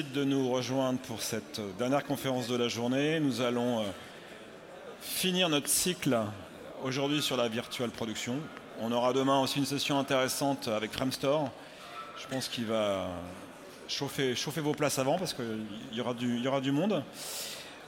[0.00, 3.20] De nous rejoindre pour cette dernière conférence de la journée.
[3.20, 3.82] Nous allons euh,
[5.02, 6.18] finir notre cycle
[6.82, 8.36] aujourd'hui sur la virtual production.
[8.80, 11.50] On aura demain aussi une session intéressante avec Framestore.
[12.18, 13.08] Je pense qu'il va
[13.88, 17.02] chauffer, chauffer vos places avant parce qu'il y, aura du, y aura du monde.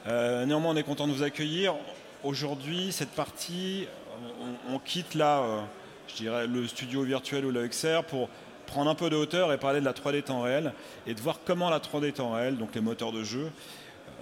[0.07, 1.75] Euh, néanmoins, on est content de vous accueillir.
[2.25, 3.87] Aujourd'hui, cette partie,
[4.69, 5.61] on, quitte là, euh,
[6.09, 8.29] je dirais, le studio virtuel ou XR pour
[8.73, 10.73] prendre un peu de hauteur et parler de la 3D temps réel
[11.07, 13.51] et de voir comment la 3D temps réel, donc les moteurs de jeu,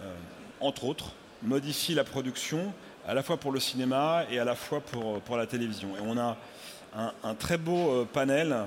[0.03, 0.13] euh,
[0.59, 1.13] entre autres,
[1.45, 2.73] modifie la production
[3.07, 5.91] à la fois pour le cinéma et à la fois pour, pour la télévision.
[5.97, 6.37] Et on a
[7.23, 8.67] un, très beau euh, panel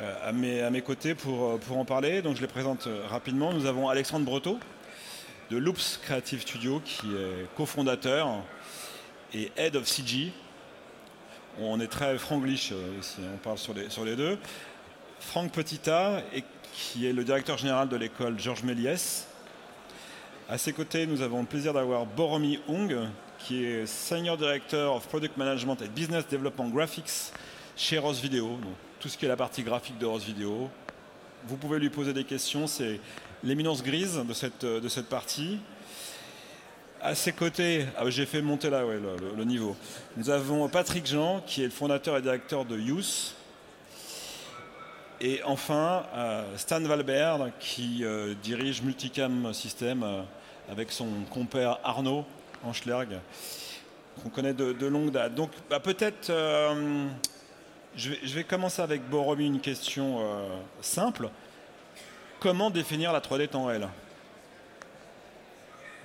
[0.00, 2.22] euh, à, mes, à mes côtés pour, pour en parler.
[2.22, 3.52] Donc je les présente rapidement.
[3.52, 4.56] Nous avons Alexandre Breteau
[5.50, 8.28] de Loops Creative Studio qui est cofondateur
[9.34, 10.32] et Head of CG.
[11.60, 14.38] On est très franglish ici, on parle sur les, sur les deux.
[15.20, 16.22] Franck Petita,
[16.72, 19.26] qui est le directeur général de l'école Georges Méliès.
[20.48, 22.96] À ses côtés, nous avons le plaisir d'avoir Boromi Hong,
[23.38, 27.32] qui est Senior Director of Product Management and Business Development Graphics
[27.76, 28.58] chez Rose Video,
[29.00, 30.70] tout ce qui est la partie graphique de Rose Video.
[31.46, 33.00] Vous pouvez lui poser des questions, c'est
[33.42, 35.58] l'éminence grise de cette, cette partie.
[37.00, 39.76] À ses côtés, ah, j'ai fait monter là le, niveau.
[40.16, 43.36] Nous avons Patrick Jean, qui est le fondateur et directeur de Youth,
[45.20, 50.22] et enfin, euh, Stan Valbert, qui euh, dirige Multicam System euh,
[50.70, 52.24] avec son compère Arnaud
[52.64, 53.08] Anschlerg,
[54.22, 55.34] qu'on connaît de, longue date.
[55.34, 56.32] Donc bah, peut-être,
[57.96, 60.20] je, vais, commencer avec Boromi une question
[60.80, 61.30] simple.
[62.40, 63.88] Comment définir la 3D temps réel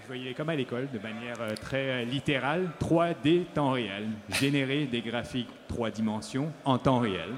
[0.01, 5.47] je voyais comme à l'école, de manière très littérale, 3D temps réel, générer des graphiques
[5.69, 7.29] 3 dimensions en temps réel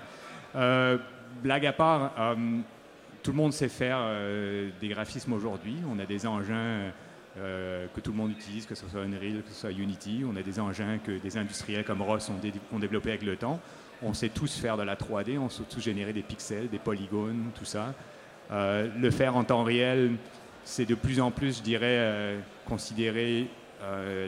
[1.41, 2.35] blague à part, euh,
[3.23, 5.75] tout le monde sait faire euh, des graphismes aujourd'hui.
[5.89, 6.91] On a des engins
[7.37, 10.23] euh, que tout le monde utilise, que ce soit Unreal, que ce soit Unity.
[10.29, 13.59] On a des engins que des industriels comme Ross ont, développés avec le temps.
[14.01, 17.51] On sait tous faire de la 3D, on sait tous générer des pixels, des polygones,
[17.55, 17.93] tout ça.
[18.51, 20.11] le faire en temps réel,
[20.65, 22.35] c'est de plus en plus, je dirais,
[22.65, 23.47] considéré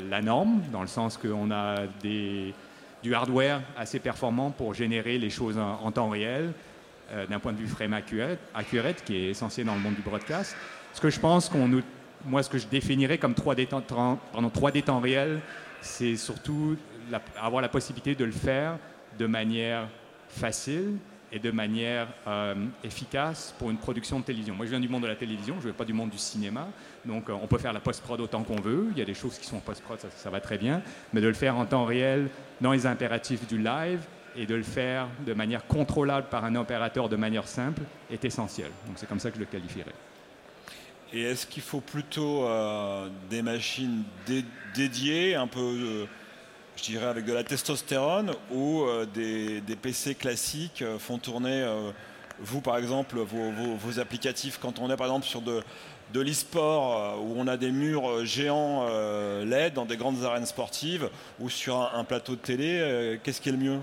[0.09, 5.57] la norme, dans le sens qu'on a du hardware assez performant pour générer les choses
[5.57, 6.53] en temps réel.
[7.13, 10.57] Euh, d'un point de vue frame accurate, qui est essentiel dans le monde du broadcast.
[10.93, 11.69] Ce que je pense qu'on
[12.25, 15.39] moi, ce que je définirais comme 3D temps, pardon, 3D temps réel,
[15.79, 16.75] c'est surtout
[17.39, 18.77] avoir la possibilité de le faire
[19.17, 19.87] de manière
[20.27, 20.97] facile
[21.31, 24.55] et de manière euh, efficace pour une production de télévision.
[24.55, 26.17] Moi, je viens du monde de la télévision, je ne viens pas du monde du
[26.17, 26.67] cinéma.
[27.05, 28.87] Donc, euh, on peut faire la post-prod autant qu'on veut.
[28.91, 30.81] Il y a des choses qui sont post-prod, ça, va très bien.
[31.13, 32.29] Mais de le faire en temps réel,
[32.59, 33.99] dans les impératifs du live,
[34.37, 37.81] et de le faire de manière contrôlable par un opérateur de manière simple
[38.11, 38.69] est essentiel.
[38.85, 39.93] Donc c'est comme ça que je le qualifierais.
[41.13, 44.03] Et est-ce qu'il faut plutôt euh, des machines
[44.75, 46.05] dédiées, un peu, euh,
[46.75, 51.65] je dirais, avec de la testostérone, ou euh, des, PC classiques font tourner,
[52.39, 55.63] vous par exemple, vos, applicatifs quand on est par exemple sur de,
[56.13, 58.85] de l'e-sport où on a des murs géants
[59.45, 61.09] LED dans des grandes arènes sportives
[61.39, 63.79] ou sur un plateau de télé, qu'est-ce qui est le mieux?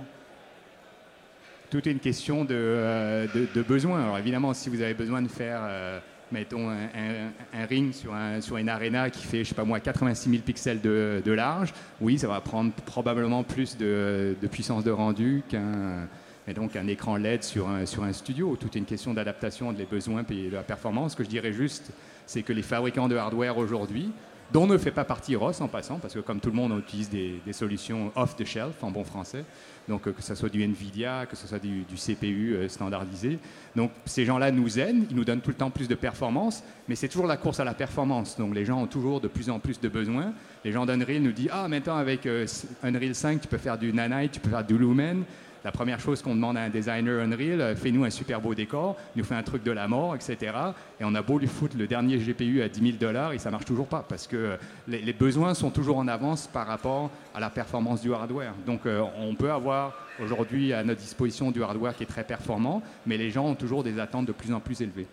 [1.75, 4.05] Tout est une question euh, de, de, besoin.
[4.05, 5.99] Alors évidemment, si vous avez besoin de faire, euh,
[6.31, 10.31] mettons, un, ring sur, un, sur une arena qui fait, je sais pas moi, 86
[10.31, 15.43] 000 pixels de, de large, oui, ça va prendre probablement plus de, puissance de rendu
[15.49, 16.07] qu'un
[16.55, 18.55] donc un écran LED sur un, sur un studio.
[18.55, 21.13] Tout est une question d'adaptation des besoins et de la performance.
[21.13, 21.91] Ce que je dirais juste,
[22.25, 24.13] c'est que les fabricants de hardware aujourd'hui,
[24.53, 26.79] dont ne fait pas partie ROS en passant, parce que comme tout le monde, on
[26.79, 29.45] utilise des, des solutions off-the-shelf en bon français,
[29.89, 33.39] donc euh, que ce soit du NVIDIA, que ce soit du, CPU euh, standardisé.
[33.77, 36.95] Donc ces gens-là nous aident, ils nous donnent tout le temps plus de performance, mais
[36.95, 38.37] c'est toujours la course à la performance.
[38.39, 40.33] Donc les gens ont toujours de plus en plus de besoins.
[40.65, 42.47] Les gens d'Unreal nous disent, ah maintenant avec euh,
[42.83, 45.25] Unreal 5, tu peux faire du Nanite, tu peux faire du Lumen.
[45.65, 48.97] La première chose qu'on demande à un designer Unreal, euh, fais-nous un super beau décor,
[49.17, 50.53] nous fait un truc de la mort, etc.
[51.01, 53.51] Et on a beau lui foutre le dernier GPU à 10 000 dollars et ça
[53.51, 54.57] marche toujours pas parce que euh,
[54.87, 58.53] les, besoins sont toujours en avance par rapport à la performance du hardware.
[58.67, 62.83] Donc euh, on peut avoir aujourd'hui à notre disposition du hardware qui est très performant,
[63.07, 65.07] mais les gens ont toujours des attentes de plus en plus élevées.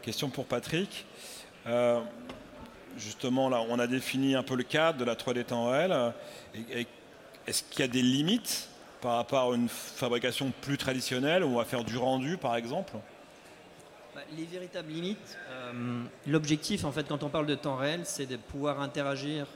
[0.00, 1.04] Question pour Patrick.
[2.96, 5.70] justement, là, on a défini un peu le cadre de la 3D temps
[7.46, 8.68] est-ce qu'il y a des limites
[9.00, 12.94] par rapport à une fabrication plus traditionnelle on va faire du rendu par exemple?
[14.14, 18.26] Bah, Les véritables limites, euh, l'objectif en fait quand on parle de temps réel, c'est
[18.26, 19.46] de pouvoir interagir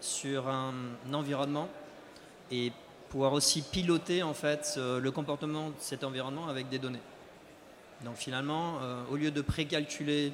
[0.00, 0.74] sur un,
[1.12, 1.68] environnement
[2.50, 2.72] et
[3.08, 7.00] pouvoir aussi piloter en fait le comportement de cet environnement avec des données.
[8.04, 8.78] Donc finalement,
[9.10, 10.32] au lieu de précalculer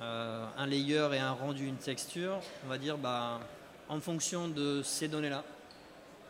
[0.00, 3.40] un layer et un rendu, une texture, on va dire bah,
[3.88, 5.42] en fonction de ces données-là,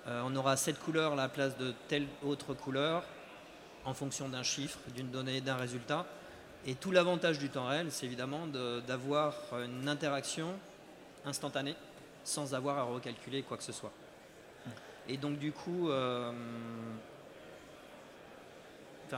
[0.06, 3.04] on aura cette couleur à la place de telle autre couleur
[3.84, 6.06] en fonction d'un chiffre, d'une donnée, d'un résultat.
[6.66, 8.46] Et tout l'avantage du temps réel, c'est évidemment
[8.87, 9.34] d'avoir
[9.64, 10.54] une interaction
[11.25, 11.76] instantanée
[12.25, 13.93] sans avoir à recalculer quoi que ce soit.
[15.08, 16.32] Et donc du coup, euh,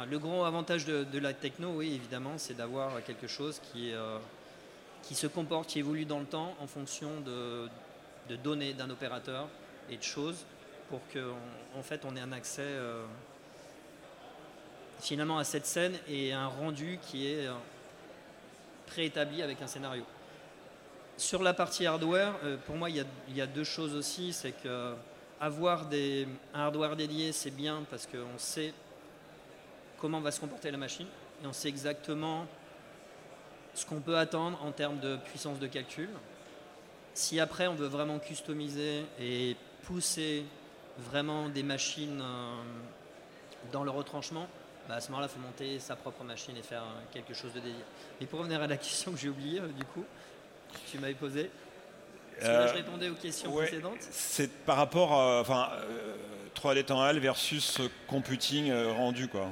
[0.09, 4.19] le grand avantage de, la techno, oui, évidemment, c'est d'avoir quelque chose euh,
[5.03, 7.69] qui se comporte, qui évolue dans le temps en fonction de,
[8.37, 9.49] données d'un opérateur
[9.91, 10.47] et de choses
[10.91, 13.05] pour qu'en en fait on ait un accès euh,
[15.01, 17.49] finalement à cette scène et un rendu qui est
[18.87, 20.05] préétabli avec un scénario.
[21.17, 23.05] Sur la partie hardware, euh, pour moi, il
[23.35, 24.33] y, a, deux choses aussi.
[24.33, 24.95] C'est que
[25.41, 28.73] avoir des, un hardware dédié, c'est bien parce qu'on sait
[30.01, 31.07] comment va se comporter la machine
[31.43, 32.47] et on sait exactement
[33.75, 36.09] ce qu'on peut attendre en termes de puissance de calcul.
[37.15, 40.45] Si après on veut vraiment customiser et pousser
[40.99, 42.63] vraiment des machines euh,
[43.73, 44.49] dans le retranchement,
[44.89, 47.61] bah, à ce moment-là, il faut monter sa propre machine et faire quelque chose de
[47.61, 47.85] dédié.
[48.21, 50.05] Mais pour revenir à la question que j'ai oubliée, euh, du coup,
[50.91, 51.51] tu m'avais posé.
[52.41, 53.99] je euh, répondais aux questions précédentes?
[54.01, 55.71] C'est par rapport à enfin,
[56.55, 59.29] 3D euh, temps réel versus computing euh, rendu.
[59.29, 59.49] Quoi.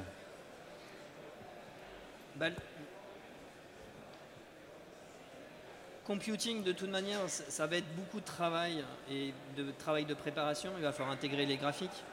[2.35, 2.47] Bah,
[6.05, 10.71] computing, de toute manière, ça va être beaucoup de travail et de travail de préparation.
[10.77, 12.03] Il va falloir intégrer les graphiques.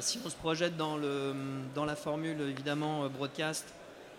[0.00, 1.34] si on se projette dans, le,
[1.74, 3.72] dans la formule, évidemment, broadcast,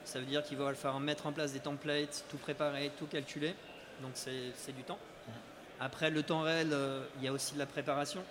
[0.06, 3.54] ça veut dire qu'il va falloir mettre en place des templates, tout préparer, tout calculer
[4.02, 5.00] donc c'est du temps.
[5.80, 8.24] Après, le temps réel, euh, il y a aussi de la préparation.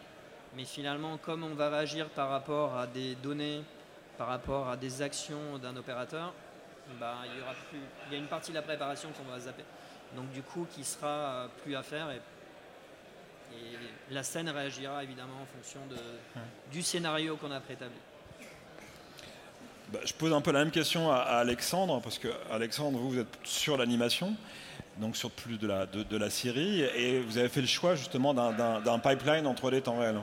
[0.57, 3.63] Mais finalement, comme on va réagir par rapport à des données,
[4.19, 6.33] par rapport à des actions d'un opérateur,
[6.99, 9.39] bah, il, y aura plus, il y a une partie de la préparation qu'on va
[9.39, 9.65] zapper.
[10.17, 12.11] Donc du coup, qui sera euh, plus à faire.
[12.11, 12.21] Et,
[14.11, 15.97] la scène réagira évidemment en fonction de,
[16.73, 17.97] du scénario qu'on a préétabli.
[19.93, 23.19] Bah, je pose un peu la même question à, Alexandre, parce que Alexandre, vous, vous
[23.19, 24.37] êtes sur l'animation
[24.99, 28.35] donc sur plus de la, de, la série, et vous avez fait le choix justement
[28.35, 30.21] d'un pipeline entre les temps réels.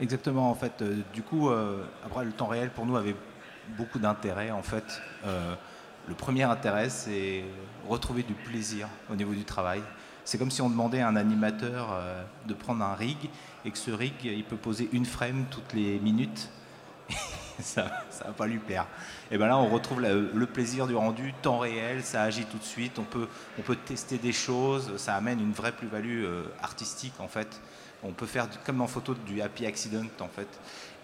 [0.00, 0.72] Exactement, en fait.
[0.80, 3.14] Euh, du coup, euh, après, le temps réel pour nous avait
[3.76, 4.50] beaucoup d'intérêt.
[4.50, 5.54] En fait, euh,
[6.08, 7.44] le premier intérêt, c'est
[7.88, 9.82] retrouver du plaisir au niveau du travail.
[10.24, 11.98] C'est comme si on demandait à un animateur
[12.46, 13.30] de prendre un rig
[13.64, 16.48] et que ce rig, il peut poser une frame toutes les minutes.
[17.58, 18.86] ça ne va pas lui plaire.
[19.30, 22.64] Et bien là, on retrouve le plaisir du rendu, temps réel, ça agit tout de
[22.64, 23.28] suite, on peut,
[23.58, 27.60] on peut tester des choses, ça amène une vraie plus-value euh, artistique en fait.
[28.02, 30.48] On peut faire comme en photo du happy accident en fait.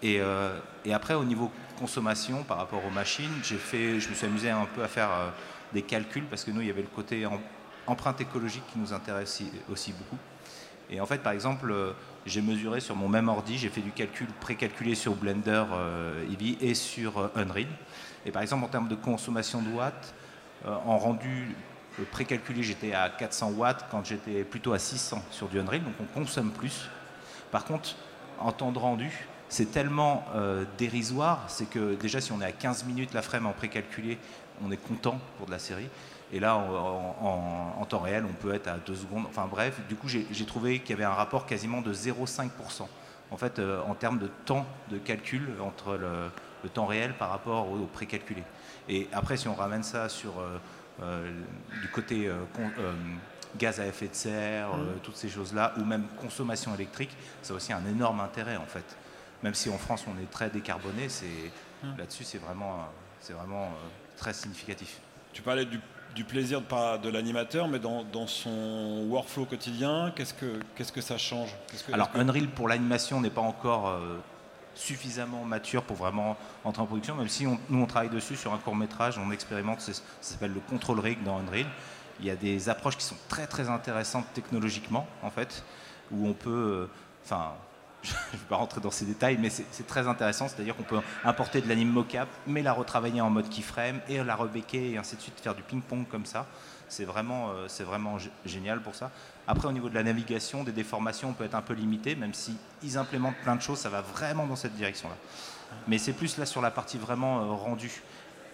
[0.01, 4.15] Et, euh, et après, au niveau consommation par rapport aux machines, j'ai fait, je me
[4.15, 5.29] suis amusé un peu à faire euh,
[5.73, 7.27] des calculs parce que nous, il y avait le côté
[7.87, 9.41] empreinte écologique qui nous intéresse
[9.71, 10.17] aussi beaucoup.
[10.89, 11.73] Et en fait, par exemple,
[12.25, 16.57] j'ai mesuré sur mon même ordi, j'ai fait du calcul précalculé sur Blender euh, Eevee
[16.61, 17.67] et sur euh, Unreal.
[18.25, 20.13] Et par exemple, en termes de consommation de watts,
[20.65, 21.55] euh, en rendu
[22.11, 26.19] précalculé, j'étais à 400 watts quand j'étais plutôt à 600 sur du Unreal, donc on
[26.19, 26.89] consomme plus.
[27.51, 27.95] Par contre,
[28.39, 30.23] en temps de rendu, c'est tellement
[30.77, 34.17] dérisoire, c'est que déjà si on est à 15 minutes la frame en précalculé,
[34.63, 35.89] on est content pour de la série.
[36.31, 39.25] Et là, en, temps réel, on peut être à 2 secondes.
[39.27, 42.49] Enfin bref, du coup, j'ai trouvé qu'il y avait un rapport quasiment de 0,5%.
[43.31, 47.71] En fait, euh, en termes de temps de calcul entre le, temps réel par rapport
[47.71, 48.43] au, précalculé.
[48.87, 50.57] Et après, si on ramène ça sur euh,
[51.01, 51.31] euh,
[51.81, 52.29] du côté
[53.57, 54.99] gaz à effet de serre, mmh.
[55.01, 58.83] toutes ces choses-là, ou même consommation électrique, ça a aussi un énorme intérêt en fait.
[59.43, 61.97] Même si en France on est très décarboné, mmh.
[61.97, 62.87] là-dessus c'est vraiment,
[63.19, 63.69] c'est vraiment
[64.17, 64.99] très significatif.
[65.33, 65.79] Tu parlais du
[66.15, 71.17] du plaisir de, de l'animateur, mais dans, son workflow quotidien, qu'est-ce que, qu'est-ce que ça
[71.17, 71.49] change?
[71.91, 74.17] Alors, Unreal pour l'animation n'est pas encore euh,
[74.75, 78.57] suffisamment mature pour vraiment entrer en production, même si nous on travaille dessus sur un
[78.57, 81.67] court métrage, on expérimente, ça s'appelle le control rig dans Unreal.
[82.19, 85.63] Il y a des approches qui sont très très intéressantes technologiquement, en fait,
[86.11, 86.89] où on peut, euh,
[88.01, 90.47] je ne vais pas rentrer dans ces détails, mais c'est très intéressant.
[90.47, 94.35] C'est-à-dire qu'on peut importer de l'anime mocap, mais la retravailler en mode keyframe et la
[94.35, 96.45] rebéquer et ainsi de suite, faire du ping-pong comme ça.
[96.87, 99.11] C'est vraiment, euh, génial pour ça.
[99.47, 102.33] Après, au niveau de la navigation, des déformations, on peut être un peu limité, même
[102.33, 105.15] si ils implémentent plein de choses, ça va vraiment dans cette direction-là.
[105.87, 108.01] Mais c'est plus là sur la partie vraiment euh, rendue.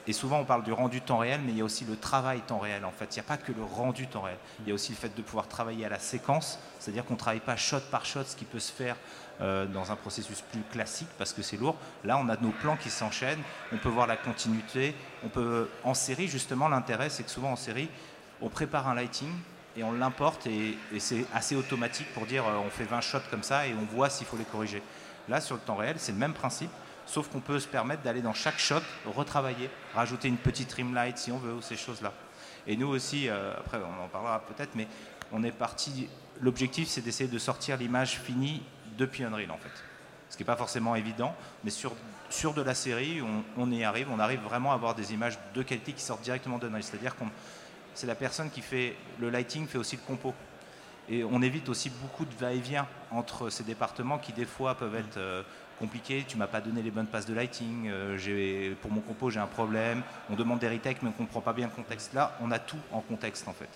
[0.07, 2.41] Et souvent, on parle du rendu temps réel, mais il y a aussi le travail
[2.41, 2.85] temps réel.
[2.85, 4.37] En fait, il n'y a pas que le rendu temps réel.
[4.61, 7.19] Il y a aussi le fait de pouvoir travailler à la séquence, c'est-à-dire qu'on ne
[7.19, 8.95] travaille pas shot par shot, ce qui peut se faire
[9.41, 11.75] euh, dans un processus plus classique parce que c'est lourd.
[12.03, 14.93] Là, on a nos plans qui s'enchaînent, on peut voir la continuité.
[15.23, 17.89] On peut, en série, justement, l'intérêt, c'est que souvent en série,
[18.41, 19.31] on prépare un lighting
[19.75, 23.43] et on l'importe et, c'est assez automatique pour dire euh, on fait 20 shots comme
[23.43, 24.83] ça et on voit s'il faut les corriger.
[25.27, 26.69] Là, sur le temps réel, c'est le même principe
[27.05, 31.31] sauf qu'on peut se permettre d'aller dans chaque shot, retravailler, rajouter une petite light si
[31.31, 32.13] on veut, ou ces choses-là.
[32.67, 34.87] Et nous aussi, euh, après on en parlera peut-être, mais
[35.31, 36.09] on est parti,
[36.41, 38.63] l'objectif c'est d'essayer de sortir l'image finie
[38.97, 39.83] depuis Unreal en fait.
[40.29, 41.93] Ce qui n'est pas forcément évident, mais sur,
[42.29, 43.21] sur de la série,
[43.57, 46.57] on, y arrive, on arrive vraiment à avoir des images de qualité qui sortent directement
[46.57, 46.83] d'Unreal.
[46.83, 47.29] C'est-à-dire qu'on
[47.93, 50.33] c'est la personne qui fait le lighting, fait aussi le compo.
[51.07, 55.17] Et on évite aussi beaucoup de va-et-vient entre ces départements qui des fois peuvent être
[55.17, 55.43] euh,
[55.79, 59.39] compliqué, tu m'as pas donné les bonnes passes de lighting, euh, pour mon compo j'ai
[59.39, 62.13] un problème, on demande des retakes mais on comprend pas bien le contexte.
[62.13, 63.69] Là, on a tout en contexte en fait.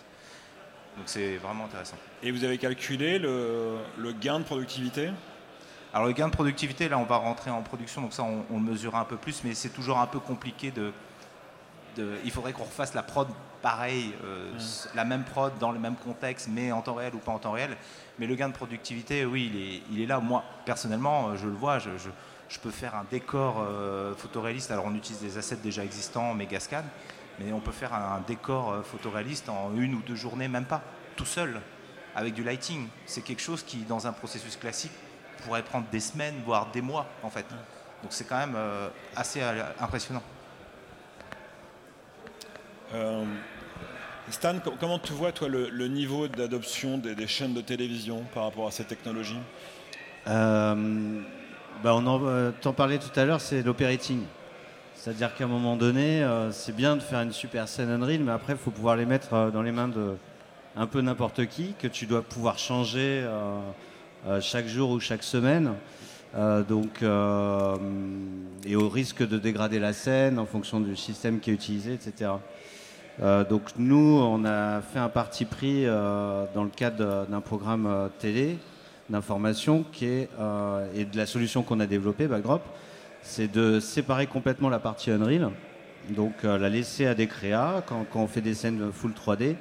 [0.98, 1.98] Donc c'est vraiment intéressant.
[2.24, 3.79] Et vous avez calculé le,
[4.20, 5.10] gain de productivité?
[5.94, 8.60] Alors le gain de productivité, là on va rentrer en production, donc ça on, on
[8.60, 10.91] le mesurera un peu plus, mais c'est toujours un peu compliqué de...
[11.96, 13.27] de il faudrait qu'on refasse la prod
[13.62, 14.51] pareil, euh,
[14.96, 17.51] la même prod dans le même contexte, mais en temps réel ou pas en temps
[17.51, 17.75] réel.
[18.18, 20.20] Mais le gain de productivité, oui, il est, il est là.
[20.20, 24.72] Moi, personnellement, je le vois, je, je, peux faire un décor euh, photoréaliste.
[24.72, 26.84] Alors, on utilise des assets déjà existants, Megascan,
[27.39, 30.82] mais on peut faire un, décor euh, photoréaliste en une ou deux journées, même pas,
[31.16, 31.62] tout seul,
[32.16, 32.88] avec du lighting.
[33.06, 34.94] C'est quelque chose qui, dans un processus classique,
[35.44, 37.46] pourrait prendre des semaines, voire des mois, en fait.
[38.01, 38.58] Donc, c'est quand même
[39.16, 39.42] assez
[39.80, 40.24] impressionnant.
[42.94, 43.24] Euh,
[44.31, 48.71] Stan, comment tu vois toi le, niveau d'adoption des, chaînes de télévision par rapport à
[48.71, 49.39] ces technologies
[50.27, 51.21] euh,
[51.83, 54.21] bah On en euh, t'en parlait tout à l'heure, c'est l'operating.
[54.95, 58.53] C'est-à-dire qu'à un moment donné, c'est bien de faire une super scène Unreal, mais après,
[58.53, 60.15] il faut pouvoir les mettre dans les mains de
[60.75, 63.25] un peu n'importe qui, que tu dois pouvoir changer
[64.41, 65.74] chaque jour ou chaque semaine.
[66.36, 67.01] donc,
[68.65, 72.31] et au risque de dégrader la scène en fonction du système qui est utilisé, etc.
[73.21, 77.85] Euh, donc nous, on a fait un parti pris euh, dans le cadre d'un programme
[77.85, 78.57] euh, télé
[79.09, 80.27] d'information et
[81.05, 82.61] de la solution qu'on a développée, Backdrop,
[83.23, 85.49] c'est de séparer complètement la partie Unreal,
[86.11, 89.55] donc la laisser à des créas quand, on fait des scènes full 3D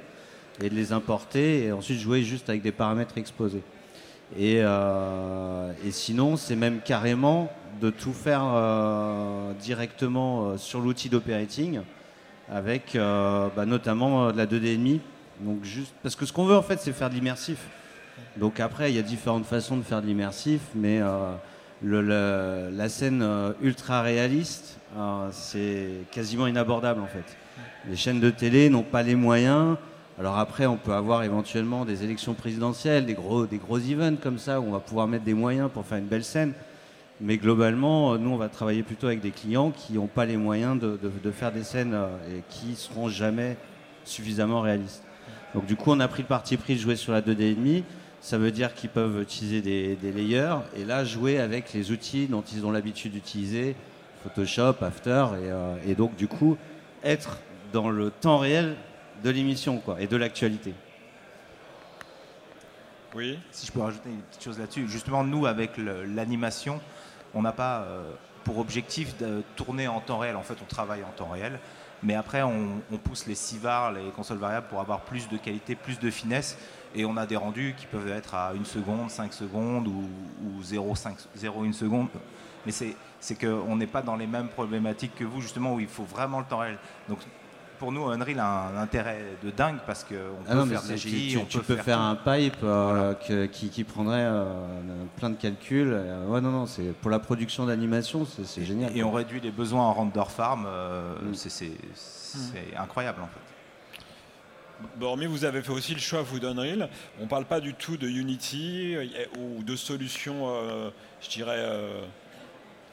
[0.61, 3.63] et de les importer et ensuite jouer juste avec des paramètres exposés.
[4.37, 7.51] Et, et sinon, c'est même carrément
[7.81, 8.43] de tout faire
[9.59, 11.81] directement sur l'outil d'operating
[12.51, 14.99] avec euh, bah, notamment euh, de la 2D
[15.41, 17.59] Donc juste parce que ce qu'on veut en fait, c'est faire de l'immersif.
[18.37, 23.25] Donc après, il y a différentes façons de faire de l'immersif, mais euh, la scène
[23.61, 24.77] ultra réaliste,
[25.31, 27.37] c'est quasiment inabordable en fait.
[27.89, 29.77] Les chaînes de télé n'ont pas les moyens.
[30.19, 34.37] Alors après, on peut avoir éventuellement des élections présidentielles, des gros, des gros events comme
[34.37, 36.51] ça, où on va pouvoir mettre des moyens pour faire une belle scène.
[37.21, 40.79] Mais globalement, nous, on va travailler plutôt avec des clients qui n'ont pas les moyens
[40.79, 43.57] de, faire des scènes euh, et qui seront jamais
[44.05, 45.03] suffisamment réalistes.
[45.53, 47.83] Donc du coup, on a pris le parti pris de jouer sur la 2D
[48.21, 52.43] Ça veut dire qu'ils peuvent utiliser des, layers et là jouer avec les outils dont
[52.53, 53.75] ils ont l'habitude d'utiliser,
[54.23, 56.57] Photoshop, After, et, euh, et, donc du coup
[57.03, 57.39] être
[57.73, 58.75] dans le temps réel
[59.23, 60.73] de l'émission quoi et de l'actualité.
[63.15, 63.39] Oui.
[63.51, 66.79] Si je peux rajouter une petite chose là-dessus, justement nous avec l'animation,
[67.33, 68.11] on n'a pas euh,
[68.43, 70.35] pour objectif de tourner en temps réel.
[70.35, 71.59] En fait, on travaille en temps réel.
[72.01, 75.99] Mais après, on, pousse les CIVAR, les consoles variables, pour avoir plus de qualité, plus
[75.99, 76.57] de finesse.
[76.95, 80.09] Et on a des rendus qui peuvent être à 1 seconde, 5 secondes ou,
[80.43, 82.07] ou 0,1 seconde.
[82.65, 86.03] Mais c'est qu'on n'est pas dans les mêmes problématiques que vous, justement, où il faut
[86.03, 86.77] vraiment le temps réel.
[87.09, 87.19] Donc
[87.79, 90.15] pour nous, Unreal a un intérêt de dingue parce qu'on
[90.47, 93.15] ah peut faire de la tu, on peut, faire, un pipe euh,
[93.47, 94.45] qui, prendrait euh,
[95.15, 95.91] plein de calculs.
[95.91, 98.95] Euh, ouais, non, non, c'est pour la production d'animation, c'est génial.
[98.95, 100.67] Et on réduit les besoins en render farm.
[101.23, 101.33] Mm.
[101.33, 101.71] C'est
[102.77, 103.39] incroyable en fait.
[104.97, 106.89] Bormi, vous avez fait aussi le choix, vous, d'Unreal.
[107.19, 108.95] On ne parle pas du tout de Unity
[109.37, 110.47] ou de solutions,
[111.21, 111.65] je dirais,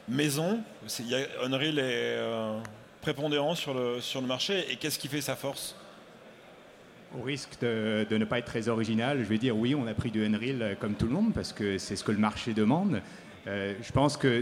[0.09, 0.59] maison.
[1.43, 2.17] Unreal est
[3.13, 5.77] prépondérant sur le, sur le marché et qu'est-ce qui fait sa force?
[7.17, 10.11] Au risque de, ne pas être très original, je vais dire oui, on a pris
[10.11, 13.01] du Unreal euh, comme tout le monde parce que c'est ce que le marché demande.
[13.47, 14.41] Euh, je pense que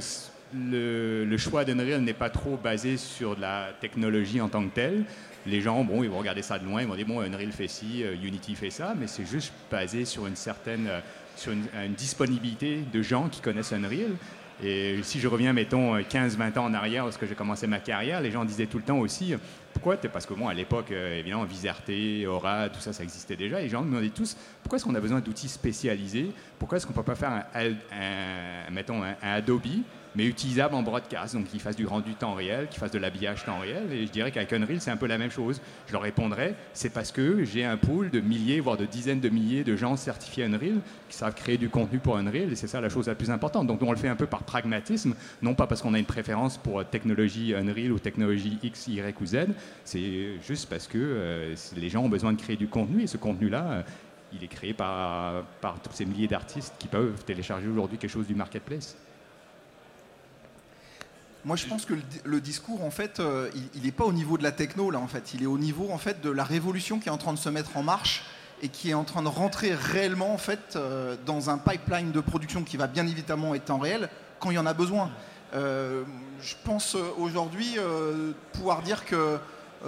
[0.55, 5.03] le, choix d'Unreal n'est pas trop basé sur la technologie en tant que telle.
[5.45, 7.67] Les gens, bon, ils vont regarder ça de loin, ils vont dire bon, Unreal fait
[7.67, 10.89] ci, euh, Unity fait ça, mais c'est juste basé sur une certaine,
[11.35, 14.13] sur une, disponibilité de gens qui connaissent Unreal
[14.63, 18.31] Et si je reviens, mettons, 15-20 ans en arrière, lorsque j'ai commencé ma carrière, les
[18.31, 19.33] gens disaient tout le temps aussi,
[19.73, 21.91] pourquoi Parce que bon, à l'époque, euh, évidemment, Visarte,
[22.27, 23.59] Aura, tout ça, ça existait déjà.
[23.59, 26.31] Et les gens me demandaient tous, pourquoi est-ce qu'on a besoin d'outils spécialisés?
[26.57, 27.45] Pourquoi est-ce qu'on ne peut pas faire,
[28.71, 29.67] mettons, un Adobe
[30.15, 33.43] mais utilisable en broadcast, donc qui fasse du rendu temps réel, qui fasse de l'habillage
[33.45, 33.91] temps réel.
[33.91, 35.61] Et je dirais qu'avec Unreal, c'est un peu la même chose.
[35.87, 39.29] Je leur répondrais, c'est parce que j'ai un pool de milliers, voire de dizaines de
[39.29, 40.79] milliers de gens certifiés Unreal
[41.09, 43.67] qui savent créer du contenu pour Unreal, et c'est ça la chose la plus importante.
[43.67, 46.57] Donc on le fait un peu par pragmatisme, non pas parce qu'on a une préférence
[46.57, 49.37] pour technologie Unreal ou technologie X, Y ou Z,
[49.83, 53.17] c'est juste parce que euh, les gens ont besoin de créer du contenu, et ce
[53.17, 53.81] contenu-là, euh,
[54.33, 58.27] il est créé par, par tous ces milliers d'artistes qui peuvent télécharger aujourd'hui quelque chose
[58.27, 58.97] du marketplace.
[61.45, 64.41] Moi, je pense que le, discours, en fait, euh, il n'est pas au niveau de
[64.41, 65.35] la techno, là, en fait.
[65.35, 67.49] Il est au niveau, en fait, de la révolution qui est en train de se
[67.49, 68.23] mettre en marche
[68.63, 72.19] et qui est en train de rentrer réellement, en fait, euh, dans un pipeline de
[72.19, 74.09] production qui va bien évidemment être en réel
[74.39, 75.11] quand il y en a besoin.
[75.53, 76.03] Euh,
[76.41, 77.77] je pense aujourd'hui
[78.53, 79.37] pouvoir dire que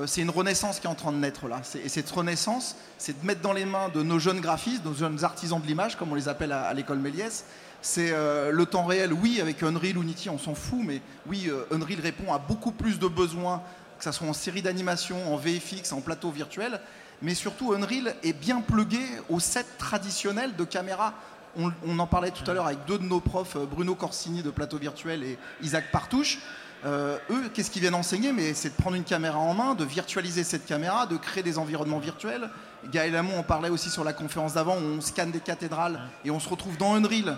[0.06, 1.62] c'est une renaissance qui est en train de naître là.
[1.84, 5.24] Et cette renaissance, c'est de mettre dans les mains de nos jeunes graphistes, nos jeunes
[5.24, 7.46] artisans de l'image, comme on les appelle à l'école Méliès,
[7.82, 11.66] c'est euh, le temps réel, oui, avec Unreal, Unity, on s'en fout, mais oui, euh,
[11.72, 13.62] Unreal répond à beaucoup plus de besoins,
[13.98, 16.80] que ce soit en série d'animation, en VFX, en plateau virtuel,
[17.22, 21.14] mais surtout Unreal est bien plugué au set traditionnel de caméra.
[21.58, 24.52] On, en parlait tout à l'heure avec deux de nos profs, euh, Bruno Corsini de
[24.52, 26.40] plateau virtuel et Isaac Partouche.
[26.86, 30.44] eux, qu'est-ce qu'ils viennent enseigner Mais c'est de prendre une caméra en main, de virtualiser
[30.44, 32.50] cette caméra, de créer des environnements virtuels.
[32.92, 36.30] Gaël Hamon en parlait aussi sur la conférence d'avant, où on scanne des cathédrales et
[36.30, 37.38] on se retrouve dans Unreal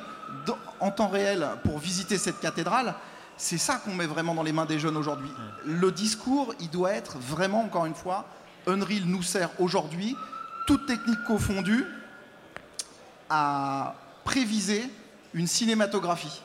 [0.80, 2.96] en temps réel pour visiter cette cathédrale,
[3.38, 5.32] c'est ça qu'on met vraiment dans les mains des jeunes aujourd'hui.
[5.66, 8.26] Le discours, il doit être vraiment, encore une fois,
[8.68, 10.16] Unreal nous sert aujourd'hui,
[10.68, 11.86] toute technique confondue,
[13.30, 14.84] à préviser
[15.34, 16.42] une cinématographie.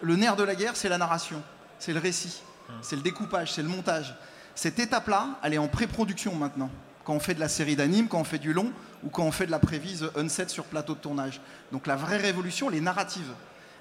[0.00, 1.42] Le nerf de la guerre, c'est la narration,
[1.78, 2.42] c'est le récit,
[2.80, 4.14] c'est le découpage, c'est le montage.
[4.54, 6.70] Cette étape-là, elle est en pré-production maintenant
[7.04, 8.72] quand on fait de la série d'animes, quand on fait du long
[9.04, 11.40] ou quand on fait de la prévise unset sur plateau de tournage.
[11.72, 13.30] Donc la vraie révolution, elle est narrative.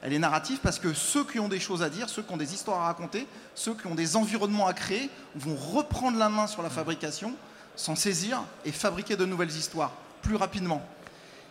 [0.01, 2.38] Elle est narrative parce que ceux qui ont des choses à dire, ceux qui ont
[2.38, 6.45] des histoires à raconter, ceux qui ont des environnements à créer, vont reprendre la main
[6.45, 7.33] sur la fabrication,
[7.77, 10.86] s'en saisir et fabriquer de nouvelles histoires plus rapidement.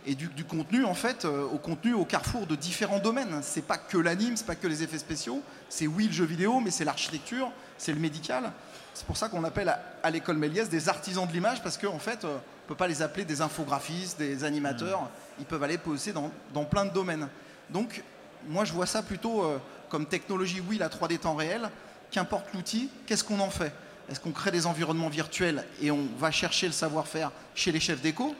[0.04, 3.38] Et du, contenu, en fait, euh, au contenu au carrefour de différents domaines.
[3.42, 6.58] C'est pas que l'anime, c'est pas que les effets spéciaux, c'est oui le jeu vidéo,
[6.58, 8.52] mais c'est l'architecture, c'est le médical.
[8.94, 12.24] C'est pour ça qu'on appelle à, l'école Méliès des artisans de l'image, parce qu'en fait,
[12.24, 15.08] euh, on ne peut pas les appeler des infographistes, des animateurs.
[15.38, 17.28] Ils peuvent aller poser dans, plein de domaines.
[17.70, 18.02] Donc,
[18.46, 21.70] moi, je vois ça plutôt euh, comme technologie, oui, la 3D temps réel.
[22.10, 23.72] Qu'importe l'outil, qu'est-ce qu'on en fait?
[24.10, 28.02] Est-ce qu'on crée des environnements virtuels et on va chercher le savoir-faire chez les chefs
[28.02, 28.34] d'éco?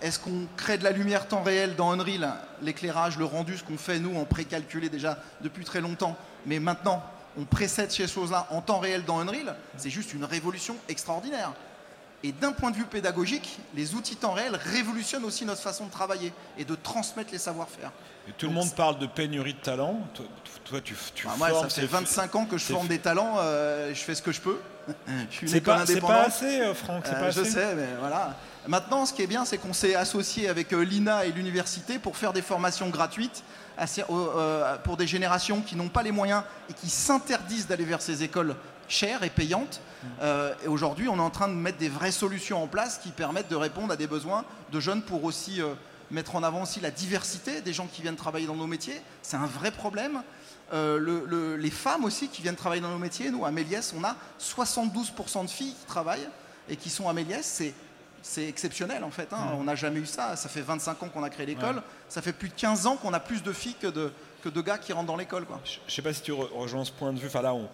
[0.00, 2.34] Est-ce qu'on crée de la lumière temps réel dans Unreal?
[2.60, 6.16] L'éclairage, le rendu, ce qu'on fait nous en précalculé déjà depuis très longtemps.
[6.46, 7.02] Mais maintenant,
[7.36, 11.52] on précède ces choses-là en temps réel dans Unreal, c'est juste une révolution extraordinaire.
[12.24, 15.90] Et d'un point de vue pédagogique, les outils temps réel révolutionnent aussi notre façon de
[15.90, 17.90] travailler et de transmettre les savoir-faire.
[18.38, 19.98] tout le monde parle de pénurie de talent.
[20.64, 23.36] Toi, tu, tu bah, Moi, ça fait 25 ans que je forme des talents.
[23.38, 24.60] Euh, je fais ce que je peux.
[25.46, 27.06] C'est pas, pas, assez, euh, Franck.
[27.06, 28.36] Euh, je sais, mais voilà.
[28.68, 32.32] Maintenant, ce qui est bien, c'est qu'on s'est associé avec l'INA et l'université pour faire
[32.32, 33.42] des formations gratuites
[34.10, 38.22] euh, pour des générations qui n'ont pas les moyens et qui s'interdisent d'aller vers ces
[38.22, 38.56] écoles
[38.88, 39.80] chères et payantes.
[40.20, 43.10] Euh, et aujourd'hui, on est en train de mettre des vraies solutions en place qui
[43.10, 45.74] permettent de répondre à des besoins de jeunes pour aussi euh,
[46.10, 49.00] mettre en avant aussi la diversité des gens qui viennent travailler dans nos métiers.
[49.22, 50.22] C'est un vrai problème.
[50.72, 55.44] les femmes aussi qui viennent travailler dans nos métiers, nous à Méliès, on a 72%
[55.44, 56.28] de filles qui travaillent
[56.68, 57.44] et qui sont à Méliès.
[57.44, 57.74] C'est
[58.22, 59.32] c'est exceptionnel en fait.
[59.32, 59.52] Hein.
[59.58, 60.36] On n'a jamais eu ça.
[60.36, 61.82] Ça fait 25 ans qu'on a créé l'école.
[62.08, 64.60] Ça fait plus de 15 ans qu'on a plus de filles que de, que de
[64.60, 65.46] gars qui rentrent dans l'école.
[65.64, 67.26] Je ne sais pas si tu rejoins ce point de vue.
[67.26, 67.68] Enfin là, on,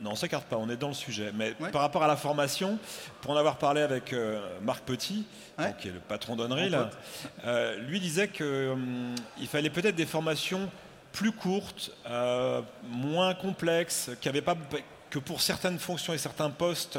[0.00, 1.32] non, on s'écarte pas, on est dans le sujet.
[1.34, 2.78] Mais par rapport à la formation,
[3.20, 5.26] pour en avoir parlé avec euh, Marc Petit,
[5.80, 6.90] qui est le patron d'Unreal,
[7.44, 9.14] euh, lui disait qu'il hum,
[9.48, 10.70] fallait peut-être des formations
[11.12, 14.56] plus courtes, euh, moins complexes, qui n'avaient pas
[15.10, 16.98] que pour certaines fonctions et certains postes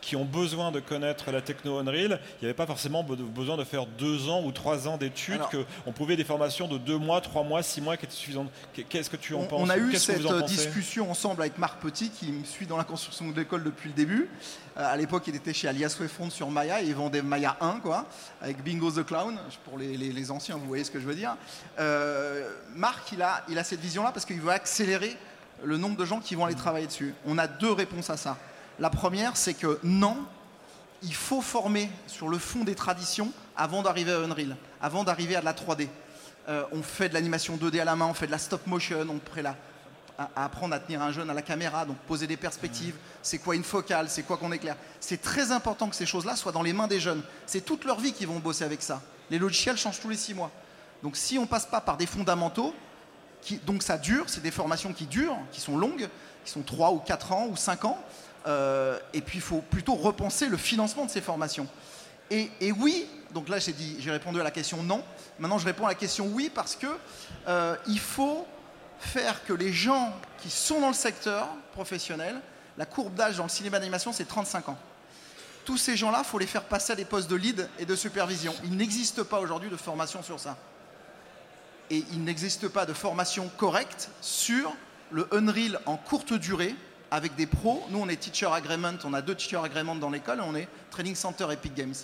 [0.00, 3.64] qui ont besoin de connaître la techno Unreal, il n'y avait pas forcément besoin de
[3.64, 5.40] faire deux ans ou trois ans d'études,
[5.84, 8.50] qu'on pouvait des formations de deux mois, trois mois, six mois qui étaient suffisantes.
[8.88, 12.32] Qu'est-ce que tu en penses On a eu cette discussion ensemble avec Marc Petit, qui
[12.32, 14.28] me suit dans la construction de l'école depuis le début.
[14.76, 17.80] Euh, à l'époque, il était chez Alias Wefront sur Maya, et il vendait Maya 1,
[17.80, 18.06] quoi,
[18.40, 21.36] avec Bingo the Clown, pour les, anciens, vous voyez ce que je veux dire.
[21.78, 25.16] Euh, Marc, il a, il a cette vision-là parce qu'il veut accélérer
[25.64, 28.36] le nombre de gens qui vont aller travailler dessus On a deux réponses à ça.
[28.78, 30.16] La première, c'est que non,
[31.02, 35.40] il faut former sur le fond des traditions avant d'arriver à Unreal, avant d'arriver à
[35.40, 35.88] de la 3D.
[36.48, 39.06] Euh, on fait de l'animation 2D à la main, on fait de la stop motion,
[39.10, 39.56] on prend la,
[40.18, 43.54] à, apprendre à tenir un jeune à la caméra, donc poser des perspectives, c'est quoi
[43.54, 44.76] une focale, c'est quoi qu'on éclaire.
[45.00, 47.22] C'est très important que ces choses-là soient dans les mains des jeunes.
[47.46, 49.00] C'est toute leur vie qu'ils vont bosser avec ça.
[49.30, 50.50] Les logiciels changent tous les six mois.
[51.02, 52.74] Donc si on passe pas par des fondamentaux,
[53.64, 56.08] donc ça dure, c'est des formations qui durent, qui sont longues,
[56.44, 57.98] qui sont 3 ou 4 ans ou 5 ans,
[58.46, 61.66] euh, et puis il faut plutôt repenser le financement de ces formations.
[62.30, 65.02] Et, oui, donc là j'ai dit, j'ai répondu à la question non.
[65.38, 66.86] Maintenant je réponds à la question oui parce que
[67.46, 68.46] euh, il faut
[68.98, 72.38] faire que les gens qui sont dans le secteur professionnel,
[72.76, 74.78] la courbe d'âge dans le cinéma d'animation, c'est 35 ans.
[75.64, 78.54] Tous ces gens-là, faut les faire passer à des postes de lead et de supervision.
[78.64, 80.56] Il n'existe pas aujourd'hui de formation sur ça.
[81.90, 84.74] Et il n'existe pas de formation correcte sur
[85.10, 86.74] le Unreal en courte durée
[87.10, 87.82] avec des pros.
[87.90, 91.14] Nous, on est Teacher Agreement, on a deux Teacher Agreement dans l'école, on est Training
[91.14, 91.94] Center Epic Games.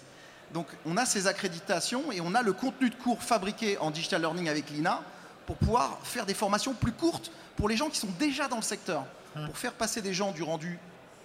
[0.53, 4.23] Donc, on a ces accréditations et on a le contenu de cours fabriqué en digital
[4.23, 5.03] learning avec l'INA
[5.47, 8.63] pour pouvoir faire des formations plus courtes pour les gens qui sont déjà dans le
[8.63, 9.05] secteur,
[9.37, 9.47] hum.
[9.47, 10.79] pour faire passer des gens du rendu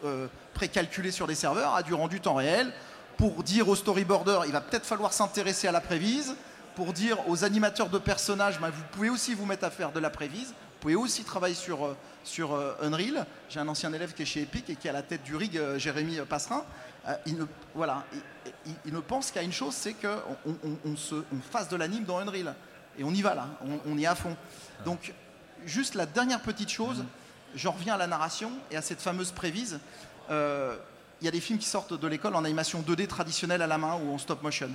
[0.04, 2.74] euh, précalculé sur des serveurs à du rendu temps réel,
[3.18, 6.36] pour dire aux storyboarders, il va peut-être falloir s'intéresser à la prévise,
[6.76, 10.00] pour dire aux animateurs de personnages, bah, vous pouvez aussi vous mettre à faire de
[10.00, 11.96] la prévise, vous pouvez aussi travailler sur, euh,
[12.40, 13.26] euh, Unreal.
[13.50, 15.36] J'ai un ancien élève qui est chez Epic et qui est à la tête du
[15.36, 16.64] rig, Jérémy Passerin.
[17.26, 18.06] il, ne, voilà,
[18.86, 20.18] il, ne pense qu'à une chose, c'est qu'on
[20.64, 22.56] on, on fasse de l'anime dans Unreal.
[23.00, 23.48] Et on y va là,
[23.86, 24.36] on, y est à fond.
[24.84, 25.14] Donc,
[25.66, 27.06] juste la dernière petite chose,
[27.56, 29.80] j'en reviens à la narration et à cette fameuse prévise.
[30.30, 30.76] Euh,
[31.22, 33.78] il y a des films qui sortent de l'école en animation 2D traditionnelle à la
[33.78, 34.70] main ou en stop motion.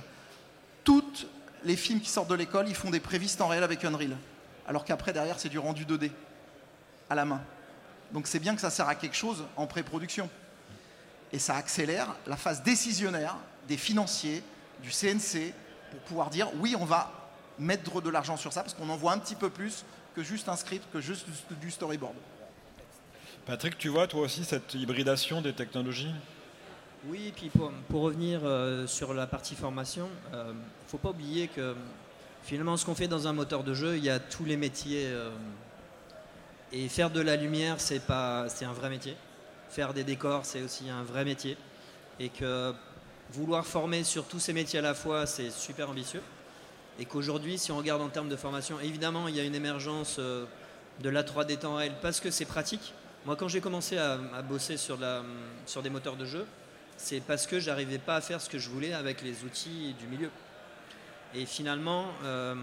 [0.83, 1.27] Tous
[1.65, 4.15] les films qui sortent de l'école, ils font des prévises en réel avec Unreal.
[4.67, 6.11] Alors qu'après, derrière, c'est du rendu 2D
[7.09, 7.41] à la main.
[8.13, 10.29] Donc c'est bien que ça sert à quelque chose en pré-production.
[11.33, 13.35] Et ça accélère la phase décisionnaire
[13.67, 14.43] des financiers,
[14.83, 15.53] du CNC,
[15.91, 17.11] pour pouvoir dire oui, on va
[17.57, 19.83] mettre de l'argent sur ça parce qu'on en voit un petit peu plus
[20.15, 21.27] que juste un script, que juste
[21.59, 22.15] du storyboard.
[23.45, 26.13] Patrick, tu vois toi aussi cette hybridation des technologies?
[27.07, 31.09] Oui, et puis pour, revenir euh, sur la partie formation, il euh, ne faut pas
[31.09, 31.75] oublier que
[32.41, 35.05] finalement ce qu'on fait dans un moteur de jeu, il y a tous les métiers.
[35.05, 35.29] Euh,
[36.71, 39.15] et faire de la lumière, c'est un vrai métier.
[39.69, 41.57] Faire des décors, c'est aussi un vrai métier.
[42.19, 42.73] Et que
[43.31, 46.21] vouloir former sur tous ces métiers à la fois, c'est super ambitieux
[46.97, 50.17] et qu'aujourd'hui, si on regarde en termes de formation, évidemment, il y a une émergence
[50.17, 52.93] de la 3D temps réel parce que c'est pratique.
[53.25, 55.21] Moi, quand j'ai commencé à, bosser sur, la,
[55.65, 56.45] sur des moteurs de jeu,
[56.97, 60.07] c'est parce que j'arrivais pas à faire ce que je voulais avec les outils du
[60.07, 60.29] milieu.
[61.33, 62.55] Et finalement, euh,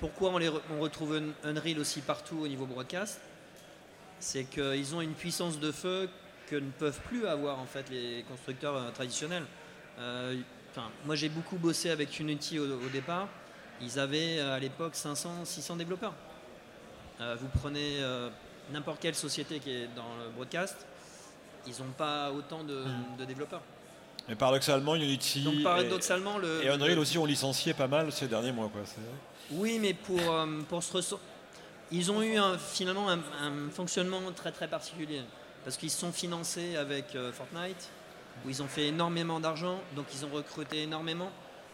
[0.00, 3.20] pourquoi on, retrouve Unreal aussi partout au niveau broadcast?
[4.18, 6.08] C'est qu'ils ont une puissance de feu
[6.48, 9.44] que ne peuvent plus avoir en fait les constructeurs euh, traditionnels.
[11.04, 13.28] moi, j'ai beaucoup bossé avec Unity au départ.
[13.82, 16.14] Ils avaient euh, à l'époque 500, 600 développeurs.
[17.20, 18.30] Euh, vous prenez euh,
[18.70, 20.86] n'importe quelle société qui est dans le broadcast,
[21.66, 23.26] ils n'ont pas autant de, hmm.
[23.26, 23.62] développeurs.
[24.28, 28.28] Mais paradoxalement, Unity Donc, paradoxalement, et, le, et Unreal aussi ont licencié pas mal ces
[28.28, 28.68] derniers mois.
[28.72, 28.82] Quoi.
[29.50, 30.20] Oui, mais pour,
[30.68, 31.16] pour se
[31.90, 33.18] ils ont eu finalement un,
[33.70, 35.20] fonctionnement très très particulier
[35.62, 37.90] parce qu'ils sont financés avec Fortnite
[38.46, 41.30] où ils ont fait énormément d'argent, donc ils ont recruté énormément.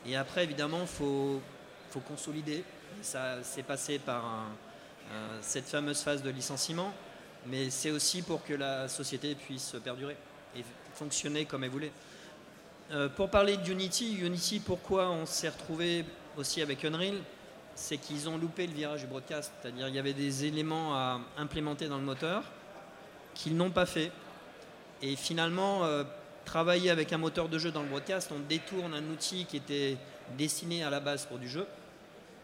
[0.06, 1.40] Et après, évidemment, il faut,
[1.88, 2.64] il faut consolider.
[3.00, 4.46] Ça s'est passé par
[5.40, 6.92] cette fameuse phase de licenciement,
[7.50, 10.16] mais c'est aussi pour que la société puisse perdurer
[10.56, 10.62] et
[10.94, 11.92] fonctionner comme elle voulait.
[12.90, 16.04] Euh, pour parler d'Unity, Unity, pourquoi on s'est retrouvé
[16.36, 17.16] aussi avec Unreal?
[17.74, 21.20] C'est qu'ils ont loupé le virage du broadcast, c'est-à-dire il y avait des éléments à
[21.36, 22.44] implémenter dans le moteur
[23.34, 24.10] qu'ils n'ont pas fait.
[25.00, 26.02] Et finalement, euh,
[26.44, 29.96] travailler avec un moteur de jeu dans le broadcast, on détourne un outil qui était
[30.36, 31.66] destiné à la base pour du jeu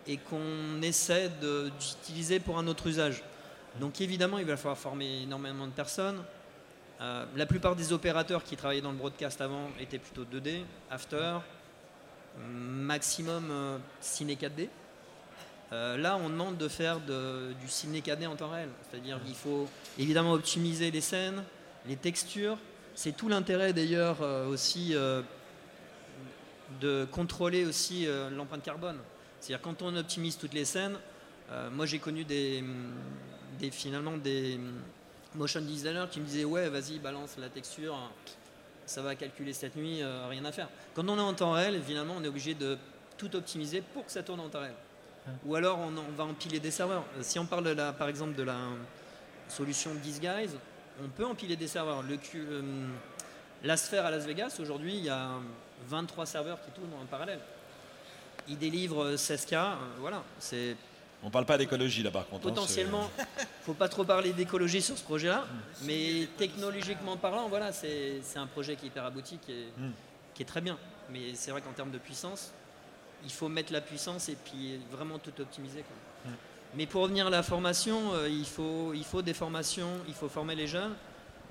[0.06, 3.22] et qu'on essaie d'utiliser pour un autre usage.
[3.80, 6.22] Donc évidemment, il va falloir former énormément de personnes.
[7.00, 11.38] Euh, la plupart des opérateurs qui travaillaient dans le broadcast avant étaient plutôt 2D, After,
[12.38, 14.68] maximum euh, Ciné 4D.
[15.72, 18.68] Euh, là, on demande de faire du Ciné 4D en temps réel.
[18.88, 21.42] C'est-à-dire qu'il faut évidemment optimiser les scènes,
[21.86, 22.58] les textures.
[22.94, 24.94] C'est tout l'intérêt d'ailleurs aussi
[26.80, 28.98] de contrôler aussi l'empreinte carbone.
[29.40, 30.96] C'est-à-dire quand on optimise toutes les scènes,
[31.72, 32.62] moi j'ai connu des,
[33.70, 34.58] finalement des
[35.34, 37.96] motion designers qui me disaient ouais vas-y balance la texture,
[38.86, 40.68] ça va calculer cette nuit, euh, rien à faire.
[40.94, 42.78] Quand on est en temps réel, finalement on est obligé de
[43.16, 44.74] tout optimiser pour que ça tourne en temps réel.
[45.46, 47.04] Ou alors on, va empiler des serveurs.
[47.22, 48.58] Si on parle de par exemple de la
[49.48, 50.58] solution Disguise,
[51.02, 52.02] on peut empiler des serveurs.
[52.02, 52.86] Le, euh,
[53.62, 55.30] la sphère à Las Vegas, aujourd'hui, il y a
[55.88, 57.40] 23 serveurs qui tournent en parallèle.
[58.48, 60.76] il délivre 16K, euh, voilà, c'est
[61.24, 62.46] On parle pas d'écologie là par contre.
[62.46, 63.10] hein, potentiellement,
[63.62, 65.46] faut pas trop parler d'écologie sur ce projet-là,
[65.82, 69.90] mais technologiquement parlant, voilà, c'est un projet qui est hyper abouti, qui est, Mm.
[70.34, 70.78] qui est très bien.
[71.10, 72.52] Mais c'est vrai qu'en termes de puissance,
[73.24, 75.82] il faut mettre la puissance et puis vraiment tout optimiser.
[75.82, 76.30] quoi.
[76.30, 76.34] Mm.
[76.76, 80.28] Mais pour revenir à la formation, euh, il, faut, il faut des formations, il faut
[80.28, 80.94] former les jeunes.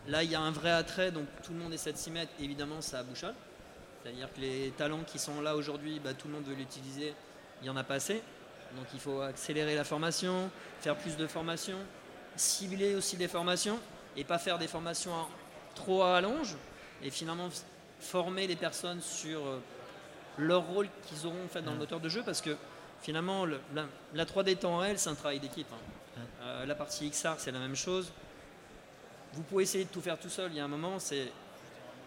[0.07, 2.31] Là, il y a un vrai attrait, donc tout le monde essaie de s'y mettre.
[2.39, 3.33] Évidemment, ça a bouchole.
[4.03, 7.13] C'est-à-dire que les talents qui sont là aujourd'hui, bah, tout le monde veut l'utiliser,
[7.61, 8.21] il n'y en a pas assez.
[8.77, 10.49] Donc il faut accélérer la formation,
[10.81, 11.77] faire plus de formations,
[12.35, 13.79] cibler aussi des formations
[14.17, 15.13] et pas faire des formations
[15.75, 16.55] trop à allonge
[17.03, 17.49] et finalement
[17.99, 19.59] former les personnes sur euh,
[20.37, 22.55] leur rôle qu'ils auront fait dans le moteur de jeu parce que
[23.01, 25.67] finalement le- la, la 3D temps réel c'est un travail d'équipe.
[25.71, 26.21] hein.
[26.41, 28.11] Euh, la partie XR c'est la même chose.
[29.33, 31.31] Vous pouvez essayer de tout faire tout seul, il y a un moment c'est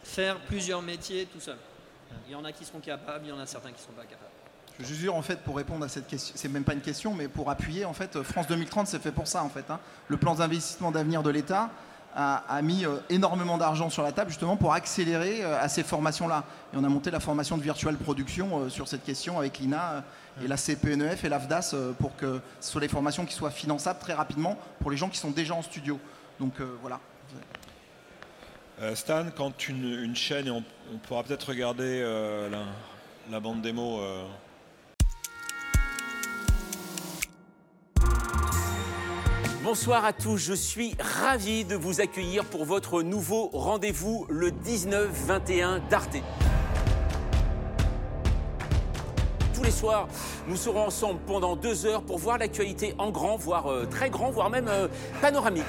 [0.04, 1.56] faire plusieurs métiers tout seul.
[2.26, 3.92] Il y en a qui seront capables, il y en a certains qui ne seront
[3.94, 4.25] pas capables.
[4.78, 7.14] Je suis sûr en fait pour répondre à cette question, c'est même pas une question,
[7.14, 9.64] mais pour appuyer en fait, France 2030 c'est fait pour ça en fait.
[9.70, 9.80] hein.
[10.08, 11.70] Le plan d'investissement d'avenir de l'État
[12.16, 16.44] a, mis euh, énormément d'argent sur la table justement pour accélérer euh, à ces formations-là.
[16.72, 20.02] Et on a monté la formation de virtual production euh, sur cette question avec l'INA
[20.42, 24.14] et la CPNEF et l'AFDAS pour que ce soit des formations qui soient finançables très
[24.14, 25.98] rapidement pour les gens qui sont déjà en studio.
[26.40, 27.00] Donc voilà.
[28.94, 30.62] Stan, quand une, chaîne, et on,
[31.06, 32.02] pourra peut-être regarder
[33.30, 33.98] la bande démo.
[39.66, 45.88] Bonsoir à tous, je suis ravi de vous accueillir pour votre nouveau rendez-vous le 19-21
[45.88, 46.18] d'Arte.
[49.52, 50.06] Tous les soirs,
[50.46, 54.30] nous serons ensemble pendant deux heures pour voir l'actualité en grand, voire euh, très grand,
[54.30, 54.86] voire même euh,
[55.20, 55.64] panoramique.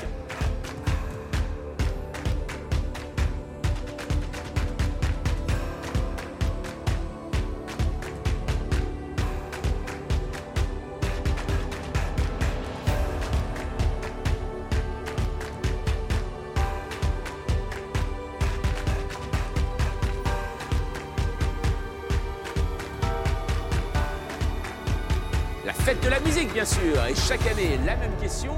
[27.10, 28.54] Et chaque année, la même question.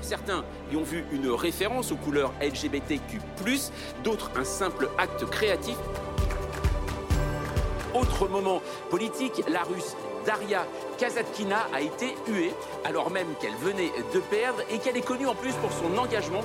[0.00, 3.20] Certains y ont vu une référence aux couleurs LGBTQ,
[4.04, 5.76] d'autres un simple acte créatif.
[7.92, 10.64] Autre moment politique, la russe Daria
[10.98, 12.52] Kazatkina a été huée
[12.84, 16.42] alors même qu'elle venait de perdre et qu'elle est connue en plus pour son engagement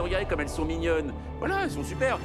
[0.00, 1.12] Regardez comme elles sont mignonnes.
[1.38, 2.18] Voilà, elles sont super.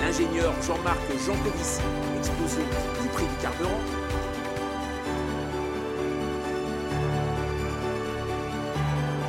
[0.00, 1.80] L'ingénieur Jean-Marc Jancovici,
[2.18, 2.62] exposé
[3.02, 3.70] du prix du carburant.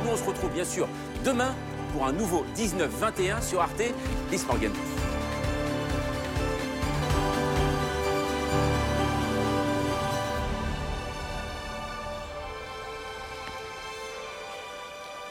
[0.04, 0.88] Nous, on se retrouve bien sûr
[1.24, 1.54] demain
[1.94, 3.82] pour un nouveau 19-21 sur Arte.
[4.28, 4.72] Bis Morgan.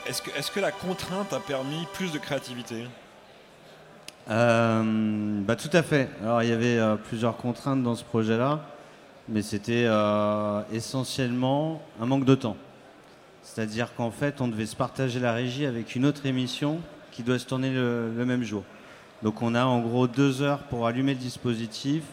[0.08, 2.86] Est-ce que, est-ce que la contrainte a permis plus de créativité?
[4.30, 6.10] Euh, bah, tout à fait.
[6.22, 8.62] Alors il y avait euh, plusieurs contraintes dans ce projet-là,
[9.28, 12.56] mais c'était euh, essentiellement un manque de temps.
[13.44, 16.80] C'est-à-dire qu'en fait, on devait se partager la régie avec une autre émission
[17.12, 18.64] qui doit se tourner le, même jour.
[19.22, 22.04] Donc on a en gros deux heures pour allumer le dispositif,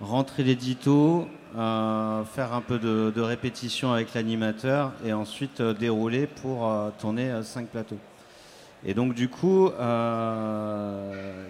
[0.00, 6.66] rentrer l'édito, euh, faire un peu de, répétition avec l'animateur et ensuite euh, dérouler pour
[6.66, 7.98] euh, tourner cinq plateaux.
[8.86, 9.70] Et donc du coup,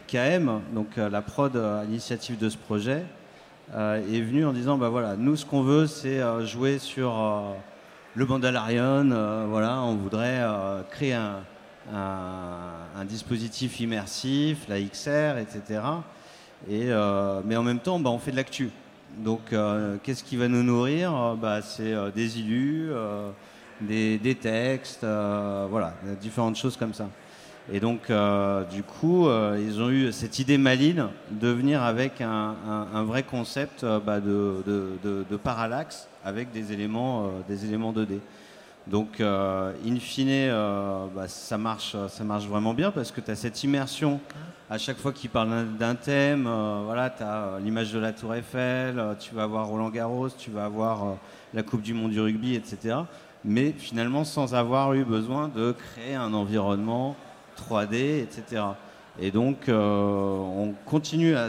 [0.08, 3.04] KM, donc la prod à l'initiative de ce projet,
[3.76, 7.54] est venue en disant bah voilà, nous ce qu'on veut c'est jouer sur
[8.14, 11.44] le Mandalorian, euh, voilà, on voudrait euh, créer un,
[13.04, 15.80] dispositif immersif, la XR, etc.
[16.68, 18.70] Et, euh, mais en même temps, bah, on fait de l'actu.
[19.18, 21.36] Donc euh, qu'est-ce qui va nous nourrir?
[21.40, 22.90] Bah, C'est des illus,
[23.80, 27.08] des, des textes, voilà, différentes choses comme ça.
[27.70, 32.22] Et donc, euh, du coup, euh, ils ont eu cette idée maligne de venir avec
[32.22, 32.54] un,
[33.04, 38.20] vrai concept euh, bah, de, parallaxe avec des éléments, des éléments 2D.
[38.86, 40.50] Donc, in fine,
[41.14, 44.18] bah, ça, marche, ça marche vraiment bien parce que tu as cette immersion.
[44.70, 46.48] À chaque fois qu'il parle d'un- thème,
[46.84, 50.68] voilà, tu as l'image de la Tour Eiffel, tu vas voir Roland Garros, tu vas
[50.68, 51.12] voir euh,
[51.54, 52.96] la Coupe du Monde du rugby, etc.
[53.44, 57.16] Mais finalement, sans avoir eu besoin de créer un environnement
[57.58, 58.62] 3D, etc.
[59.20, 59.78] Et donc, euh,
[60.38, 61.48] on continue à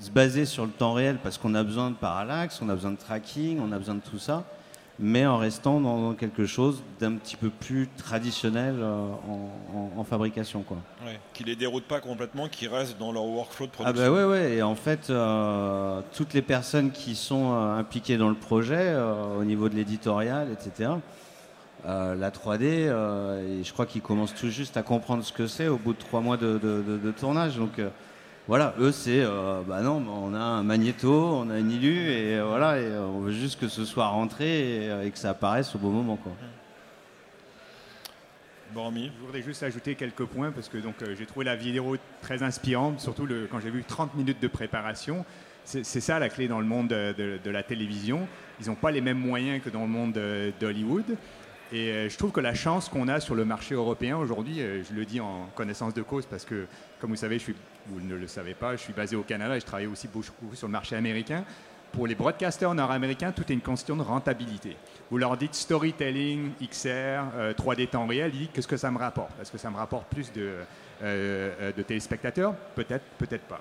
[0.00, 2.92] se baser sur le temps réel parce qu'on a besoin de parallaxe, on a besoin
[2.92, 4.44] de tracking, on a besoin de tout ça,
[5.00, 9.50] mais en restant dans quelque chose d'un petit peu plus traditionnel euh, en,
[9.96, 10.62] en- en fabrication.
[10.62, 10.76] Quoi.
[11.04, 14.04] Ouais, Qui les déroute pas complètement, qui restent dans leur workflow de Ah production.
[14.12, 18.34] bah ouais, ouais, et en fait, euh, toutes les personnes qui sont impliquées dans le
[18.36, 20.90] projet, euh, au niveau de l'éditorial, etc.,
[21.86, 25.46] euh, la 3D, euh, et je crois qu'ils commencent tout juste à comprendre ce que
[25.46, 27.56] c'est au bout de trois mois de, tournage.
[27.56, 27.88] Donc euh,
[28.48, 29.24] voilà, eux, c'est,
[29.66, 33.32] bah non, on a un magnéto, on a une illu, et voilà, et on veut
[33.32, 36.16] juste que ce soit rentré et, que ça apparaisse au bon moment.
[36.16, 36.32] Quoi.
[38.74, 39.12] Bormi.
[39.14, 43.00] Je voudrais juste ajouter quelques points parce que donc j'ai trouvé la vidéo très inspirante,
[43.00, 45.24] surtout quand j'ai vu 30 minutes de préparation.
[45.64, 48.26] C'est ça la clé dans le monde de, la télévision.
[48.60, 51.04] Ils n'ont pas les mêmes moyens que dans le monde de- d'Hollywood.
[51.72, 54.82] Et euh, je trouve que la chance qu'on a sur le marché européen aujourd'hui, euh,
[54.84, 56.66] je le dis en connaissance de cause parce que,
[57.00, 57.54] comme vous savez, je suis,
[57.86, 60.54] vous ne le savez pas, je suis basé au Canada et je travaille aussi beaucoup
[60.54, 61.44] sur le marché américain.
[61.92, 64.76] Pour les broadcasters nord-américains, tout est une question de rentabilité.
[65.10, 66.88] Vous leur dites storytelling, XR,
[67.34, 69.30] euh, 3D temps réel, ils disent qu'est-ce que ça me rapporte?
[69.40, 70.64] Est-ce que ça me rapporte plus de, euh,
[71.02, 72.54] euh, de téléspectateurs?
[72.74, 73.60] Peut-être, peut-être pas.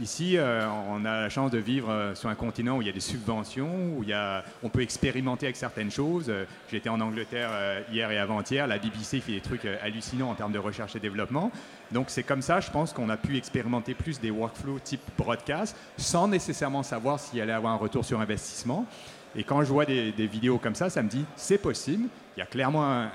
[0.00, 2.90] Ici, euh, on a la chance de vivre euh, sur un continent où il y
[2.90, 6.26] a des subventions, où il y a, on peut expérimenter avec certaines choses.
[6.28, 7.50] Euh, J'étais en Angleterre
[7.90, 8.68] hier et avant-hier.
[8.68, 11.50] La BBC fait des trucs hallucinants en termes de recherche et développement.
[11.90, 15.76] Donc c'est comme ça, je pense qu'on a pu expérimenter plus des workflows type broadcast
[15.96, 18.86] sans nécessairement savoir s'il allait avoir un retour sur investissement.
[19.36, 22.08] Et quand je vois des, vidéos comme ça, ça me dit c'est possible.
[22.36, 23.08] Il y a clairement un,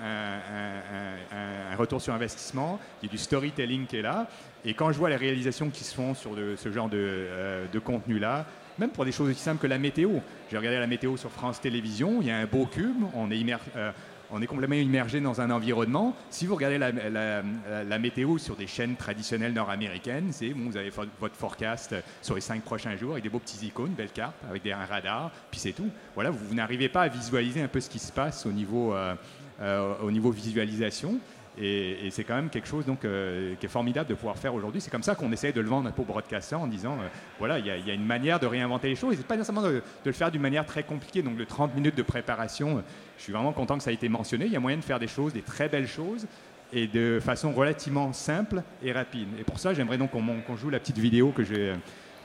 [1.77, 2.79] retour sur investissement.
[3.01, 4.27] Il y a du storytelling qui est là.
[4.65, 7.79] Et quand je vois les réalisations qui se font sur ce genre de, euh, de
[7.79, 8.45] contenu-là,
[8.79, 10.11] même pour des choses aussi simples que la météo.
[10.49, 12.19] J'ai regardé la météo sur France Télévisions.
[12.21, 13.03] Il y a un beau cube.
[13.13, 13.91] On est immer- euh,
[14.33, 16.15] on est complètement immergé dans un environnement.
[16.31, 21.03] Si vous regardez la, météo sur des chaînes traditionnelles nord-américaines, c'est bon, vous avez vo-
[21.19, 24.63] votre forecast sur les cinq prochains jours avec des beaux petits icônes, belle carte, avec
[24.63, 25.87] des un radar, puis c'est tout.
[26.15, 28.95] Voilà, vous, vous n'arrivez pas à visualiser un peu ce qui se passe au niveau,
[28.95, 29.13] euh,
[29.61, 31.19] euh, au niveau visualisation.
[31.57, 34.81] Et, c'est quand même quelque chose donc, euh, qui est formidable de pouvoir faire aujourd'hui.
[34.81, 37.65] C'est comme ça qu'on essaie de le vendre pour broadcaster en disant euh, voilà, il
[37.67, 39.13] y, a- une manière de réinventer les choses.
[39.19, 41.21] Et pas nécessairement de, le faire d'une manière très compliquée.
[41.21, 42.81] Donc, le 30 minutes de préparation, euh,
[43.17, 44.45] je suis vraiment content que ça ait été mentionné.
[44.45, 46.25] Il y a moyen de faire des choses, des très belles choses,
[46.71, 49.27] et de façon relativement simple et rapide.
[49.39, 51.71] Et pour ça, j'aimerais donc qu'on joue la petite vidéo que j'ai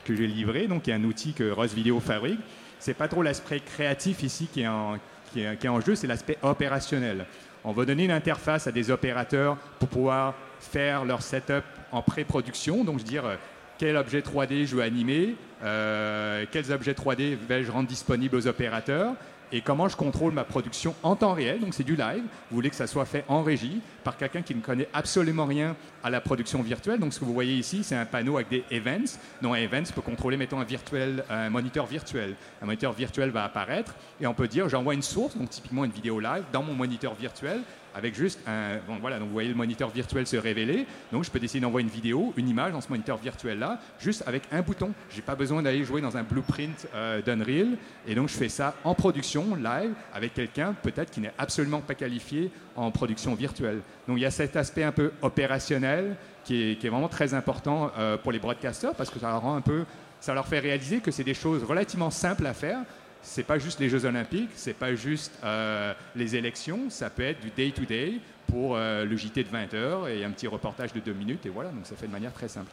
[0.09, 0.67] livrée.
[0.69, 2.41] Donc, y a un outil que Rose Video fabrique.
[2.79, 4.97] C'est pas trop l'aspect créatif ici qui est en,
[5.33, 7.27] qui est- qui est en jeu, c'est l'aspect opérationnel.
[7.69, 12.83] On va donner une interface à des opérateurs pour pouvoir faire leur setup en pré-production,
[12.83, 13.37] donc je veux dire euh,
[13.77, 19.13] quel objet 3D je veux animer, euh, quels objets 3D vais-je rendre disponibles aux opérateurs
[19.53, 22.23] et comment je contrôle ma production en temps réel, donc c'est du live.
[22.51, 25.77] Vous voulez que ça soit fait en régie par quelqu'un qui ne connaît absolument rien
[26.03, 27.01] à la production virtuelle.
[27.01, 29.19] Donc ce que vous voyez ici, c'est un panneau avec des events.
[29.43, 32.35] dont un event peut contrôler, mettons, un, virtuel, un moniteur virtuel.
[32.63, 35.93] Un moniteur virtuel va apparaître et on peut dire j'envoie une source, donc typiquement une
[35.93, 37.61] vidéo live, dans mon moniteur virtuel
[37.99, 38.79] avec juste un.
[39.01, 40.87] Voilà, donc vous voyez le moniteur virtuel se révéler.
[41.13, 44.23] Donc je peux décider d'envoyer une vidéo, une image dans ce moniteur virtuel là, juste
[44.27, 44.93] avec un bouton.
[45.11, 47.77] J'ai pas besoin d'aller jouer dans un blueprint euh, d'Unreal.
[48.07, 51.95] Et donc je fais ça en production live avec quelqu'un peut-être qui n'est absolument pas
[51.95, 53.81] qualifié en production virtuelle.
[54.07, 57.35] Donc il y a cet aspect un peu opérationnel qui est, qui est vraiment très
[57.35, 59.85] important euh, pour les broadcasters parce que ça leur rend un peu,
[60.21, 62.79] ça leur fait réaliser que c'est des choses relativement simples à faire.
[63.23, 67.41] C'est pas juste les Jeux Olympiques, c'est pas juste euh, les élections, ça peut être
[67.41, 71.13] du day-to-day pour euh, le JT de 20 heures et un petit reportage de deux
[71.13, 72.71] minutes et voilà, donc ça fait de manière très simple.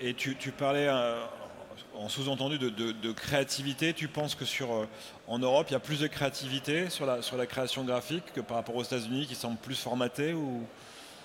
[0.00, 1.22] Et tu, parlais euh,
[1.94, 3.92] en sous-entendu de, de- créativité.
[3.92, 4.88] Tu penses que sur,
[5.26, 8.40] en Europe, il y a plus de créativité sur la, sur la création graphique que
[8.40, 10.66] par rapport aux États-Unis qui semblent plus formatés ou...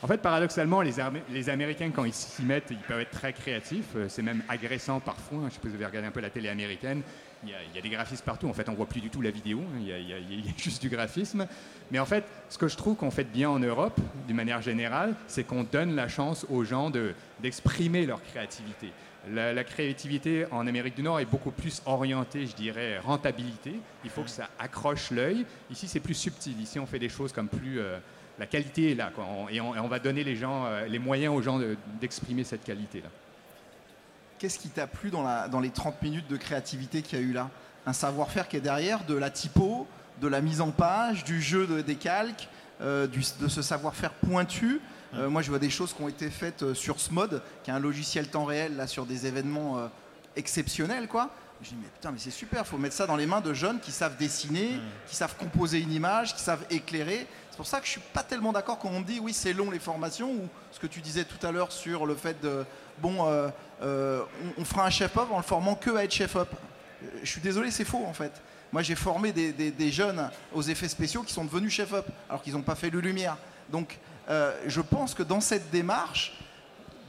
[0.04, 3.86] En fait, paradoxalement, les, Américains, quand ils s'y mettent, ils peuvent être très créatifs.
[3.96, 5.38] Euh, C'est même agressant parfois.
[5.40, 5.46] hein.
[5.48, 7.02] Je sais pas si vous avez regardé un peu la télé américaine.
[7.46, 8.48] Il y, a, des graphismes partout.
[8.50, 9.62] En fait, on voit plus du tout la vidéo.
[9.62, 9.80] hein.
[9.80, 10.18] Il y, a,
[10.58, 11.48] juste du graphisme.
[11.90, 13.98] Mais en fait, ce que je trouve qu'on fait bien en Europe,
[14.28, 18.92] d'une manière générale, c'est qu'on donne la chance aux gens de- d'exprimer leur créativité.
[19.32, 23.74] La, la créativité en Amérique du Nord est beaucoup plus orientée, je dirais, rentabilité.
[24.04, 25.46] Il faut que ça accroche l'œil.
[25.72, 26.60] Ici, c'est plus subtil.
[26.60, 27.80] Ici, on fait des choses comme plus...
[27.80, 28.00] euh,
[28.40, 29.26] la qualité est là, quoi.
[29.26, 31.78] On- et, on, et on va donner les, gens, euh, les moyens aux gens de-
[32.02, 33.10] d'exprimer cette qualité-là.
[34.40, 37.26] Qu'est-ce qui t'a plu dans, la- dans les 30 minutes de créativité qu'il y a
[37.26, 37.50] eu là?
[37.86, 39.88] Un savoir-faire qui est derrière, de la typo,
[40.22, 42.48] de la mise en page, du jeu de- des calques,
[42.82, 44.80] euh, du- de ce savoir-faire pointu?
[45.14, 47.80] Euh, moi, je vois des choses qui ont été faites sur Smod, qui est un
[47.80, 49.88] logiciel temps réel là sur des événements euh,
[50.36, 51.30] exceptionnels, quoi.
[51.62, 53.80] Je dis mais putain, mais c'est super, faut mettre ça dans les mains de jeunes
[53.80, 54.72] qui savent dessiner,
[55.08, 57.26] qui savent composer une image, qui savent éclairer.
[57.54, 59.54] C'est pour ça que je suis pas tellement d'accord quand on me dit oui c'est
[59.54, 62.66] long les formations ou ce que tu disais tout à l'heure sur le fait de
[62.98, 63.48] bon euh,
[63.84, 64.24] euh,
[64.58, 66.50] on, fera un chef-op en le formant que à être chef-op.
[66.52, 68.32] Euh, Je suis désolé, c'est faux en fait.
[68.72, 72.54] Moi j'ai formé des, des- jeunes aux effets spéciaux qui sont devenus chef-op alors qu'ils
[72.54, 73.38] n'ont pas fait le lumière.
[73.70, 74.00] Donc
[74.66, 76.34] je pense que dans cette démarche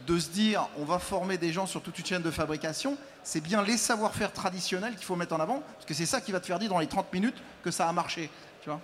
[0.07, 3.41] de se dire on va former des gens sur toute une chaîne de fabrication, c'est
[3.41, 6.41] bien les savoir-faire traditionnels qu'il faut mettre en avant parce que c'est ça qui va
[6.41, 8.29] te faire dire dans les 30 minutes que ça a marché.
[8.61, 8.83] Tu vois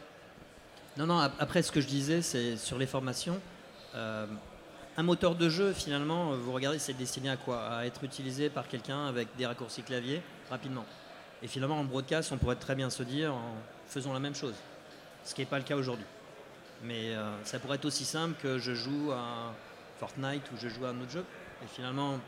[0.96, 3.40] Non, non, ap- après ce que je disais, c'est sur les formations.
[3.94, 4.26] euh,
[4.96, 7.62] un moteur de jeu, finalement, euh, vous regardez, c'est destiné à quoi?
[7.68, 10.20] À être utilisé par quelqu'un avec des raccourcis clavier
[10.50, 10.84] rapidement.
[11.42, 13.54] Et finalement, en broadcast, on pourrait très bien se dire, en
[13.88, 14.54] faisons la même chose.
[15.24, 16.04] Ce qui n'est pas le cas aujourd'hui.
[16.82, 19.54] Mais euh, ça pourrait être aussi simple que je joue à
[19.98, 21.24] Fortnite ou je joue à un autre jeu.
[21.64, 22.18] Et finalement,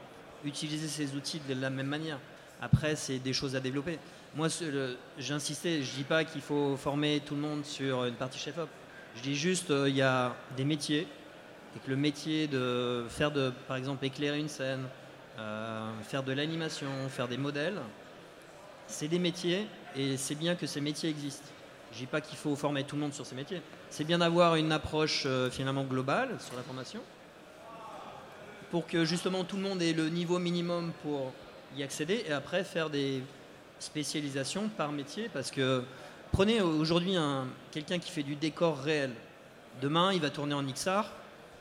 [0.45, 2.19] utiliser ces outils de la même manière.
[2.61, 3.99] Après, c'est des choses à développer.
[4.35, 4.49] Moi,
[5.18, 8.68] j'insistais, je dis pas qu'il faut former tout le monde sur une partie chef-op.
[9.14, 11.07] Je dis juste, euh, il y a des métiers
[11.76, 14.85] et que le métier de faire de, par exemple, éclairer une scène,
[15.39, 17.78] euh, faire de l'animation, faire des modèles,
[18.87, 19.66] c'est des métiers
[19.97, 21.51] et c'est bien que ces métiers existent.
[21.93, 23.61] Je dis pas qu'il faut former tout le monde sur ces métiers.
[23.91, 27.01] C'est bien d'avoir une approche euh, finalement globale sur la formation
[28.70, 31.35] pour que justement tout le monde ait le niveau minimum pour
[31.76, 33.22] y accéder et après faire des
[33.83, 35.85] spécialisations par métier parce que
[36.30, 39.11] prenez aujourd'hui un, quelqu'un qui fait du décor réel.
[39.80, 41.05] Demain, il va tourner en XR.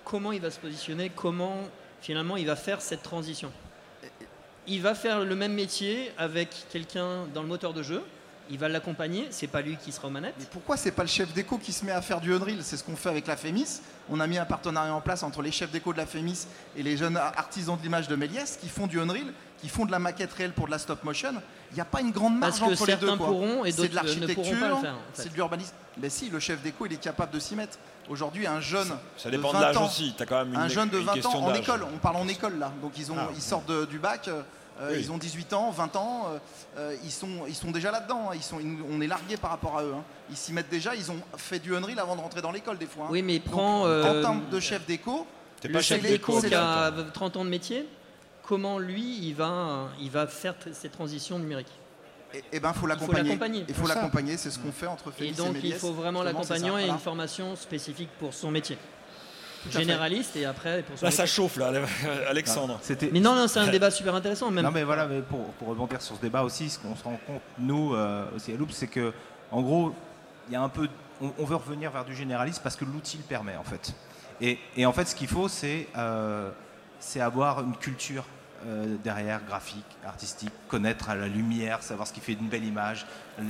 [0.05, 1.11] Comment il va se positionner?
[1.15, 1.57] Comment
[2.01, 3.51] finalement il va faire cette transition?
[4.67, 8.03] Il va faire le même métier avec quelqu'un dans le moteur de jeu.
[8.49, 9.27] Il va l'accompagner.
[9.29, 10.35] C'est pas lui qui sera aux manettes.
[10.37, 12.57] Mais pourquoi c'est pas le chef d'éco qui se met à faire du Unreal?
[12.61, 13.81] C'est ce qu'on fait avec la FEMIS.
[14.09, 16.83] On a mis un partenariat en place entre les chefs d'éco de la FEMIS et
[16.83, 19.99] les jeunes artisans de l'image de Méliès qui font du Unreal, qui font de la
[19.99, 21.33] maquette réelle pour de la stop motion.
[21.71, 23.15] Il n'y a pas une grande marge Parce que entre les deux.
[23.15, 24.75] pourront et C'est de euh, ne pourront pas le l'architecture, faire.
[24.75, 24.87] en fait.
[25.13, 25.73] c'est de l'urbanisme.
[26.01, 27.77] Mais si, le chef d'éco, il est capable de s'y mettre.
[28.09, 30.13] Aujourd'hui, un jeune Ça de dépend de 20 l'âge ans, aussi.
[30.17, 31.97] Tu as quand même une, un jeune de une 20 question ans en école, on
[31.99, 34.41] parle en école là, donc ils, ont, Ah, ils sortent de- du bac, euh,
[34.89, 34.97] Oui.
[34.99, 36.27] ils ont 18 ans, 20 ans,
[36.77, 38.35] euh, ils, sont, ils sont déjà là-dedans, hein.
[38.35, 39.93] ils sont, ils- on est largués par rapport à eux.
[39.95, 40.03] hein.
[40.31, 42.87] Ils s'y mettent déjà, ils ont fait du Unreal avant de rentrer dans l'école des
[42.87, 43.05] fois.
[43.05, 43.09] hein.
[43.11, 45.27] Oui, mais Donc, prends en euh, termes de chef d'éco,
[45.61, 47.03] T'es le pas chef d'éco qui a toi.
[47.13, 47.87] 30 ans de métier.
[48.51, 51.71] Comment lui, il va, il va faire ces transitions numériques
[52.33, 53.63] et, et ben faut l'accompagner.
[53.65, 55.79] Il faut l'accompagner, c'est ce qu'on fait entre Félix et, donc, il Méliès.
[55.79, 56.93] faut vraiment l'accompagnement et voilà.
[56.95, 58.77] une formation spécifique pour son métier.
[59.69, 61.71] Généraliste et après pour son Là, ça chauffe, là,
[62.27, 62.77] Alexandre.
[62.81, 64.51] C'était Mais non, non, c'est un débat super intéressant.
[64.51, 64.65] Même.
[64.65, 67.17] Non mais voilà, mais pour, pour rebondir sur ce débat aussi, ce qu'on se rend
[67.25, 69.13] compte, nous, euh, aussi à Loop, c'est que,
[69.49, 69.95] en gros,
[70.49, 70.89] il y a un peu,
[71.21, 73.93] on, on veut revenir vers du généraliste parce que l'outil le permet, en fait.
[74.41, 76.49] Et, et en fait, ce qu'il faut, c'est euh,
[76.99, 78.25] c'est avoir une culture
[78.65, 83.05] euh, derrière, graphique, artistique, connaître à la lumière, savoir ce qui fait une belle image,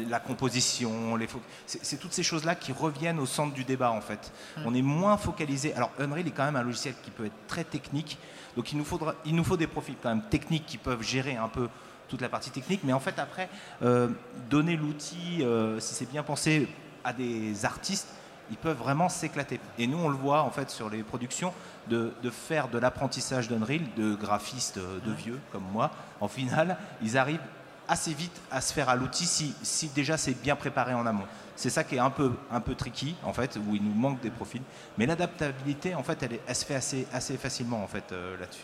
[0.09, 1.27] la composition, les
[1.65, 4.31] c'est toutes ces choses-là qui reviennent au centre du débat, en fait.
[4.65, 5.73] On est moins focalisé.
[5.73, 8.17] Alors, Unreal est quand même un logiciel qui peut être très technique,
[8.55, 11.35] donc il nous, faudra, il nous faut des profils quand même techniques qui peuvent gérer
[11.35, 11.69] un peu
[12.07, 13.49] toute la partie technique, mais en fait après,
[13.81, 14.09] euh,
[14.49, 16.67] donner l'outil, euh, si c'est bien pensé,
[17.03, 18.07] à des artistes,
[18.51, 19.59] ils peuvent vraiment s'éclater.
[19.79, 21.53] Et nous, on le voit en fait sur les productions,
[21.87, 25.89] de, de faire de l'apprentissage d'Unreal, de graphistes euh, de vieux comme moi,
[26.19, 27.39] en finale, ils arrivent
[27.87, 31.25] assez vite à se faire à l'outil si, si déjà c'est bien préparé en amont.
[31.55, 34.21] C'est ça qui est un peu, un peu tricky, en fait, où il nous manque
[34.21, 34.61] des profils.
[34.97, 38.63] Mais l'adaptabilité, en fait, elle, se fait assez, assez facilement, en fait, euh, là-dessus.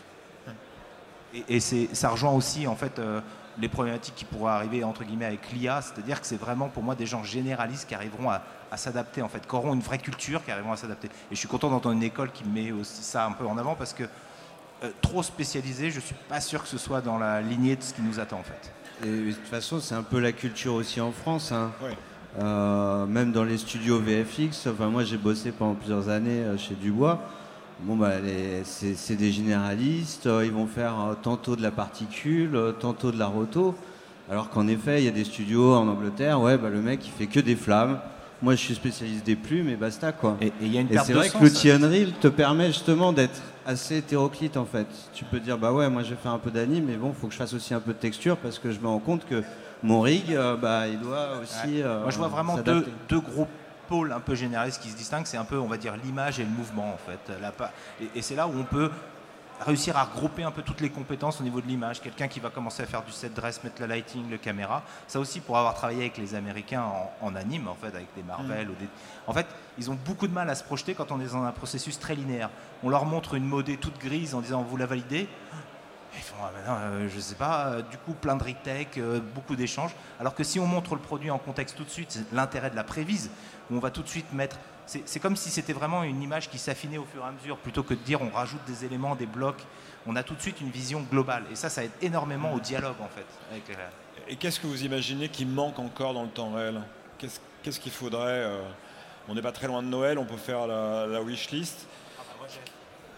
[1.34, 3.20] Et, et c'est- ça rejoint aussi, en fait, euh,
[3.58, 5.82] les problématiques qui pourraient arriver, entre guillemets, avec l'IA.
[5.82, 9.28] C'est-à-dire que c'est vraiment, pour moi, des gens généralistes qui arriveront à, à s'adapter, en
[9.28, 11.08] fait, qui auront une vraie culture, qui arriveront à s'adapter.
[11.30, 13.74] Et je suis content d'entendre une école qui met aussi ça un peu en avant,
[13.74, 14.04] parce que
[14.84, 17.94] euh, trop spécialisé, je suis pas sûr que ce soit dans la lignée de ce
[17.94, 18.72] qui nous attend, en fait.
[19.04, 21.52] Et de toute façon, c'est un peu la culture aussi en France.
[21.52, 21.70] hein.
[21.82, 21.96] Ouais.
[22.40, 26.74] Euh, même dans les studios VFX, enfin moi j'ai bossé pendant plusieurs années euh, chez
[26.74, 27.20] Dubois.
[27.80, 28.12] Bon bah
[28.64, 33.12] c'est c'est des généralistes, euh, ils vont faire euh, tantôt de la particule, euh, tantôt
[33.12, 33.74] de la roto.
[34.30, 37.10] Alors qu'en effet, il y a des studios en Angleterre, ouais bah le mec il
[37.10, 37.98] fait que des flammes.
[38.40, 40.36] Moi je suis spécialiste des plumes et basta quoi.
[40.40, 41.40] Et et il y a une Et perte c'est de vrai sens.
[41.40, 44.86] que l'outil Unreal te permet justement d'être assez hétéroclite en fait.
[45.12, 47.26] Tu peux dire bah ouais moi je vais faire un peu d'anime mais bon faut
[47.26, 49.42] que je fasse aussi un peu de texture parce que je me rends compte que
[49.82, 51.82] mon rig euh, bah il doit aussi.
[51.82, 53.46] euh, Moi, je vois vraiment deux, deux gros
[53.88, 55.26] pôles un peu généralistes qui se distinguent.
[55.26, 57.32] C'est un peu, on va dire, l'image et le mouvement, en fait.
[57.40, 57.52] La
[58.00, 58.90] et et c'est là où on peut
[59.60, 62.00] réussir à regrouper un peu toutes les compétences au niveau de l'image.
[62.00, 64.82] Quelqu'un qui va commencer à faire du set dress, mettre la lighting, le caméra.
[65.06, 66.84] Ça aussi, pour avoir travaillé avec les Américains
[67.20, 68.68] en, anime, en fait, avec des Marvel.
[68.68, 68.70] Mm.
[68.70, 68.88] Ou des...
[69.26, 69.46] En fait,
[69.78, 72.14] ils ont beaucoup de mal à se projeter quand on est dans un processus très
[72.14, 72.50] linéaire.
[72.82, 75.28] On leur montre une modée toute grise en disant vous la validez?
[76.14, 79.20] Ils font, ah ben euh, je sais pas, euh, du coup plein de retech, euh,
[79.34, 79.94] beaucoup d'échanges.
[80.18, 82.76] Alors que si on montre le produit en contexte tout de suite, c'est l'intérêt de
[82.76, 83.30] la prévise,
[83.70, 84.56] où on va tout de suite mettre
[84.88, 87.82] c'est comme si c'était vraiment une image qui s'affinait au fur et à mesure, plutôt
[87.82, 89.62] que de dire on rajoute des éléments, des blocs.
[90.06, 91.44] On a tout de suite une vision globale.
[91.52, 93.26] Et ça, ça aide énormément au dialogue, en fait.
[94.28, 96.80] Et qu'est-ce que vous imaginez qui manque encore dans le temps réel?
[97.18, 98.62] Qu'est-ce qu'il faudrait euh,
[99.28, 101.86] On n'est pas très loin de Noël, on peut faire la, la wishlist.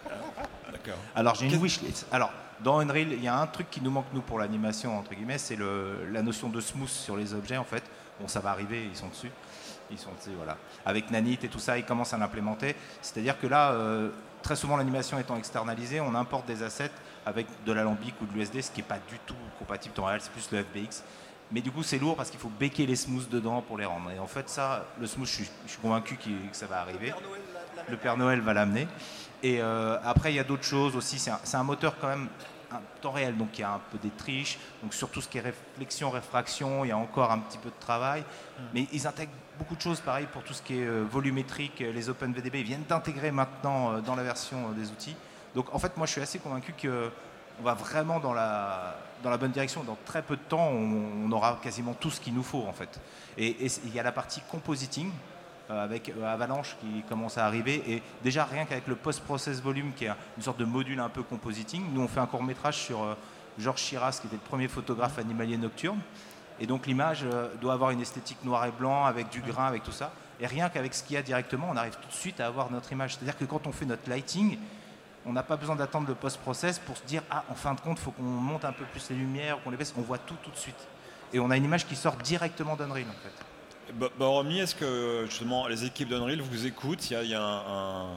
[0.05, 0.97] Ah, d'accord.
[1.15, 2.05] Alors, j'ai une wishlist.
[2.11, 5.13] Alors, dans Unreal, il y a un truc qui nous manque, nous, pour l'animation, entre
[5.13, 7.83] guillemets, c'est la notion de smooth sur les objets, en fait.
[8.19, 9.31] Bon, ça va arriver, ils sont dessus.
[9.91, 10.57] Ils sont, voilà.
[10.85, 12.75] Avec Nanit et tout ça, ils commencent à l'implémenter.
[13.01, 14.09] C'est-à-dire que là, euh,
[14.41, 16.91] très souvent, l'animation étant externalisée, on importe des assets
[17.25, 20.21] avec de l'alambic ou de l'USD, ce qui n'est pas du tout compatible en réel,
[20.21, 21.03] c'est plus le FBX.
[21.51, 24.09] Mais du coup, c'est lourd parce qu'il faut béquer les smooths dedans pour les rendre.
[24.11, 25.49] Et en fait, ça, le smooth, je suis,
[25.81, 27.13] convaincu que ça va arriver.
[27.89, 28.87] Le Père Noël va l'amener.
[29.43, 31.19] Et euh, après, il y a d'autres choses aussi.
[31.19, 32.29] C'est un, moteur quand même
[33.01, 34.57] temps réel, donc il y a un peu des triches.
[34.81, 37.69] Donc sur tout ce qui est réflexion, réfraction, il y a encore un petit peu
[37.69, 38.21] de travail.
[38.21, 38.63] Hmm.
[38.73, 41.91] Mais ils intègrent beaucoup de choses, pareil pour tout ce qui est euh, volumétrique, euh,
[41.91, 45.15] les OpenVDB, ils viennent d'intégrer maintenant euh, dans la version des outils.
[45.55, 49.37] Donc en fait, moi je suis assez convaincu qu'on va vraiment dans la, dans la
[49.37, 49.83] bonne direction.
[49.83, 52.99] Dans très peu de temps, on, aura quasiment tout ce qu'il nous faut en fait.
[53.37, 53.55] Et,
[53.85, 55.11] il y a la partie compositing
[55.79, 57.83] avec Avalanche qui commence à arriver.
[57.87, 61.23] Et déjà, rien qu'avec le post-process volume, qui est une sorte de module un peu
[61.23, 63.15] compositing, nous on fait un court métrage sur
[63.57, 65.99] Georges Chiras, qui était le premier photographe animalier nocturne.
[66.59, 69.83] Et donc l'image euh, doit avoir une esthétique noir et blanc, avec du grain, avec
[69.83, 70.11] tout ça.
[70.39, 72.71] Et rien qu'avec ce qu'il y a directement, on arrive tout de suite à avoir
[72.71, 73.15] notre image.
[73.15, 74.57] C'est-à-dire que quand on fait notre lighting,
[75.25, 77.99] on n'a pas besoin d'attendre le post-process pour se dire ah en fin de compte
[77.99, 80.35] il faut qu'on monte un peu plus les lumières qu'on les baisse on voit tout
[80.41, 80.87] tout de suite
[81.31, 83.45] et on a une image qui sort directement d'Unreal en fait
[83.95, 87.09] bah, bah est-ce que justement les équipes d'Unreal vous écoutent?
[87.09, 88.07] Il y a, un,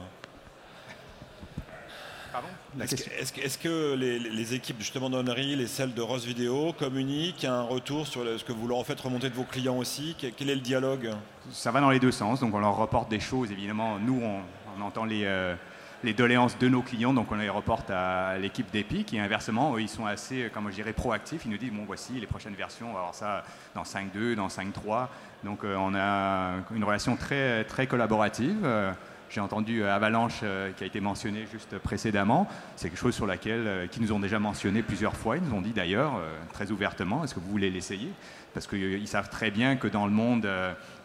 [2.81, 8.23] est-ce que, les, équipes justement d'Honnery, les celles de Ross Video communiquent un retour sur
[8.37, 10.15] ce que vous leur faites remonter de vos clients aussi?
[10.19, 11.11] Quel est le dialogue?
[11.51, 12.41] Ça va dans les deux sens.
[12.41, 13.51] Donc on leur reporte des choses.
[13.51, 15.55] Évidemment, nous on, entend les, euh,
[16.03, 19.13] les doléances de nos clients, donc on les reporte à l'équipe d'Epic.
[19.13, 21.43] Et inversement, eux, ils sont assez, comment je dirais, proactifs.
[21.45, 24.47] Ils nous disent bon voici les prochaines versions, on va avoir ça dans 5.2, dans
[24.47, 25.07] 5.3.
[25.45, 28.57] Donc euh, on a une relation très très collaborative.
[28.63, 28.91] Euh,
[29.29, 30.43] j'ai entendu euh, Avalanche
[30.75, 32.47] qui a été mentionné juste précédemment.
[32.75, 35.37] C'est quelque chose sur laquelle, qui nous ont déjà mentionné plusieurs fois.
[35.37, 36.19] Ils nous ont dit d'ailleurs
[36.51, 38.09] très ouvertement, est-ce que vous voulez l'essayer?
[38.53, 40.47] Parce qu'ils savent très bien que dans le monde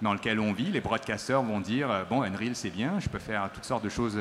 [0.00, 3.50] dans lequel on vit, les broadcasters vont dire, bon, Unreal c'est bien, je peux faire
[3.52, 4.18] toutes sortes de choses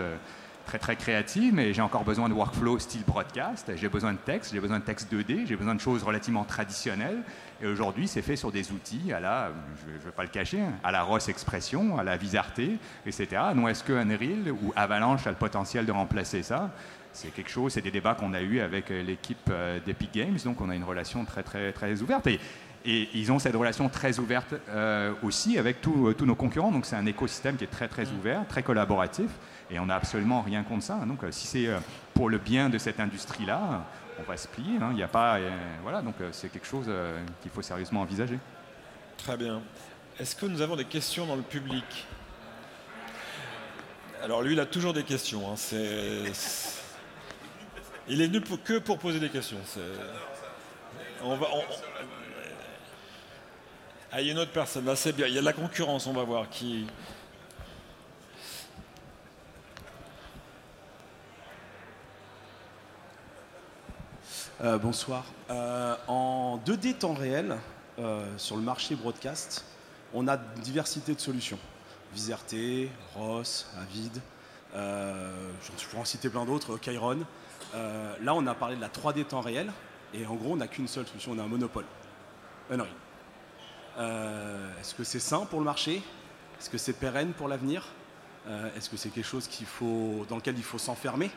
[0.70, 4.54] très très créative, mais j'ai encore besoin de workflow style broadcast, j'ai besoin de texte,
[4.54, 7.24] j'ai besoin de texte 2D, j'ai besoin de choses relativement traditionnelles.
[7.60, 9.50] Et aujourd'hui, c'est fait sur des outils à la,
[9.88, 13.42] je ne veux pas le cacher, hein, à la Ross Expression, à la Visarté, etc.
[13.56, 16.70] Donc est-ce que Unreal ou Avalanche a le potentiel de remplacer ça?
[17.14, 20.38] C'est quelque chose, c'est des débats qu'on a eu avec euh, l'équipe euh, d'Epic Games,
[20.46, 22.28] donc on a une relation très très très ouverte.
[22.28, 22.40] Et,
[22.86, 26.96] et ils ont cette relation très ouverte euh, aussi avec tous nos concurrents, donc c'est
[26.96, 29.32] un écosystème qui est très très ouvert, très collaboratif.
[29.70, 30.96] Et on n'a absolument rien contre ça.
[31.06, 31.80] Donc euh, si c'est euh,
[32.14, 33.86] pour le bien de cette industrie-là,
[34.20, 34.78] on va se plier.
[34.82, 34.90] Hein.
[34.92, 35.50] Il n'y a pas, euh,
[35.84, 36.92] voilà, donc c'est quelque chose
[37.42, 38.40] qu'il faut sérieusement envisager.
[39.18, 39.62] Très bien.
[40.20, 42.08] Est-ce que nous avons des questions dans le public?
[44.24, 45.52] Alors lui, il a toujours des questions.
[45.52, 45.56] Hein.
[48.10, 49.60] Il est venu que pour poser des questions.
[51.24, 51.48] On va,
[54.12, 54.86] Ah, il y a une autre personne.
[54.86, 55.28] Là, c'est bien.
[55.28, 56.08] Il y a de la concurrence.
[56.08, 56.88] On va voir qui.
[64.62, 65.24] Euh, bonsoir.
[65.50, 67.56] Euh, en 2D temps réel,
[67.98, 69.64] euh, sur le marché broadcast,
[70.14, 71.60] on a une diversité de solutions.
[72.14, 74.20] Viserté, Ross, Avid,
[74.74, 77.20] je pourrais en citer plein d'autres, Chiron.
[77.74, 79.72] là, on a parlé de la 3D temps réel,
[80.14, 81.86] et en gros, on n'a qu'une seule solution, on a un monopole.
[82.70, 82.90] Unreal.
[84.82, 86.02] Est-ce que c'est sain pour le marché?
[86.60, 87.86] Est-ce que c'est pérenne pour l'avenir?
[88.76, 89.48] Est-ce que c'est quelque chose
[90.28, 91.30] dans lequel il faut s'enfermer?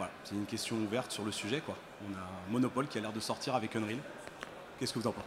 [0.00, 1.60] Voilà, c'est une question ouverte sur le sujet.
[1.60, 1.76] Quoi.
[2.08, 3.98] On a un monopole qui a l'air de sortir avec Unreal.
[4.78, 5.26] Qu'est-ce que vous en pensez?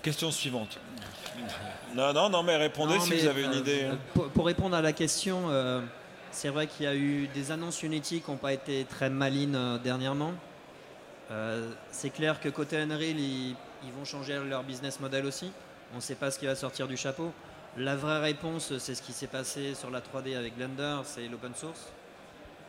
[0.00, 0.78] Question suivante.
[1.94, 3.84] Non, non, non, mais répondez si vous avez une euh, idée.
[3.84, 3.98] Hein.
[4.32, 5.82] Pour, répondre à la question, euh,
[6.30, 9.56] c'est vrai qu'il y a eu des annonces Unity qui n'ont pas été très malines
[9.56, 10.32] euh, dernièrement.
[11.90, 13.56] c'est clair que côté Unreal, ils,
[13.94, 15.52] vont changer leur business model aussi.
[15.92, 17.30] On ne sait pas ce qui va sortir du chapeau.
[17.78, 21.54] La vraie réponse, c'est ce qui s'est passé sur la 3D avec Blender, c'est l'open
[21.54, 21.92] source.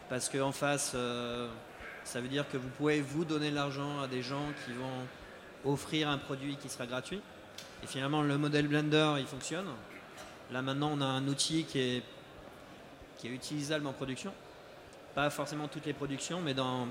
[0.09, 1.47] Parce qu'en face, euh,
[2.03, 6.09] ça veut dire que vous pouvez vous donner l'argent à des gens qui vont offrir
[6.09, 7.21] un produit qui sera gratuit.
[7.83, 9.67] Et finalement, le modèle Blender, il fonctionne.
[10.51, 12.03] Là maintenant, on a un outil qui est,
[13.17, 14.33] qui est utilisable en production.
[15.15, 16.85] Pas forcément toutes les productions, mais dans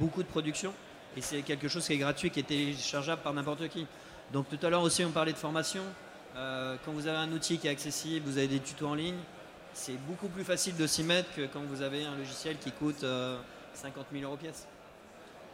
[0.00, 0.72] beaucoup de productions.
[1.18, 3.86] Et c'est quelque chose qui est gratuit, qui est téléchargeable par n'importe qui.
[4.32, 5.82] Donc tout à l'heure aussi, on parlait de formation.
[6.36, 9.18] Euh, quand vous avez un outil qui est accessible, vous avez des tutos en ligne,
[9.74, 13.00] c'est beaucoup plus facile de s'y mettre que quand vous avez un logiciel qui coûte
[13.00, 14.66] 50 euh, 000 euros pièce.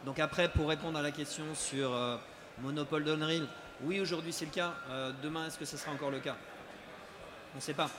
[0.05, 2.17] Donc après, pour répondre à la question sur euh,
[2.61, 3.47] monopole d'Unreal,
[3.83, 4.73] oui, aujourd'hui c'est le cas.
[5.23, 6.35] demain, est-ce que ce sera encore le cas?
[7.53, 7.89] On ne sait pas.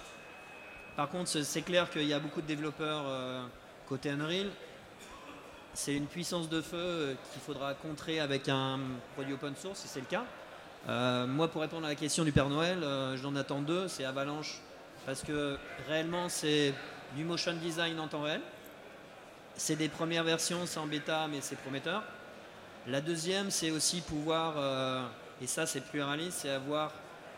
[0.97, 3.05] Par contre, c'est clair qu'il y a beaucoup de développeurs
[3.87, 4.51] côté Unreal
[5.75, 8.81] c'est une puissance de feu qu'il faudra contrer avec un
[9.15, 10.25] produit open source, si c'est le cas.
[10.89, 13.89] Euh, moi, pour répondre à la question du Père Noël, euh, j'en attends deux.
[13.89, 14.61] C'est Avalanche,
[15.07, 15.59] parce que
[15.89, 16.75] réellement, c'est
[17.17, 18.41] du motion design en temps réel.
[19.57, 22.03] C'est des premières versions, c'est en bêta, mais c'est prometteur.
[22.87, 24.55] La deuxième, c'est aussi pouvoir,
[25.43, 26.93] et ça c'est plus réaliste, c'est avoir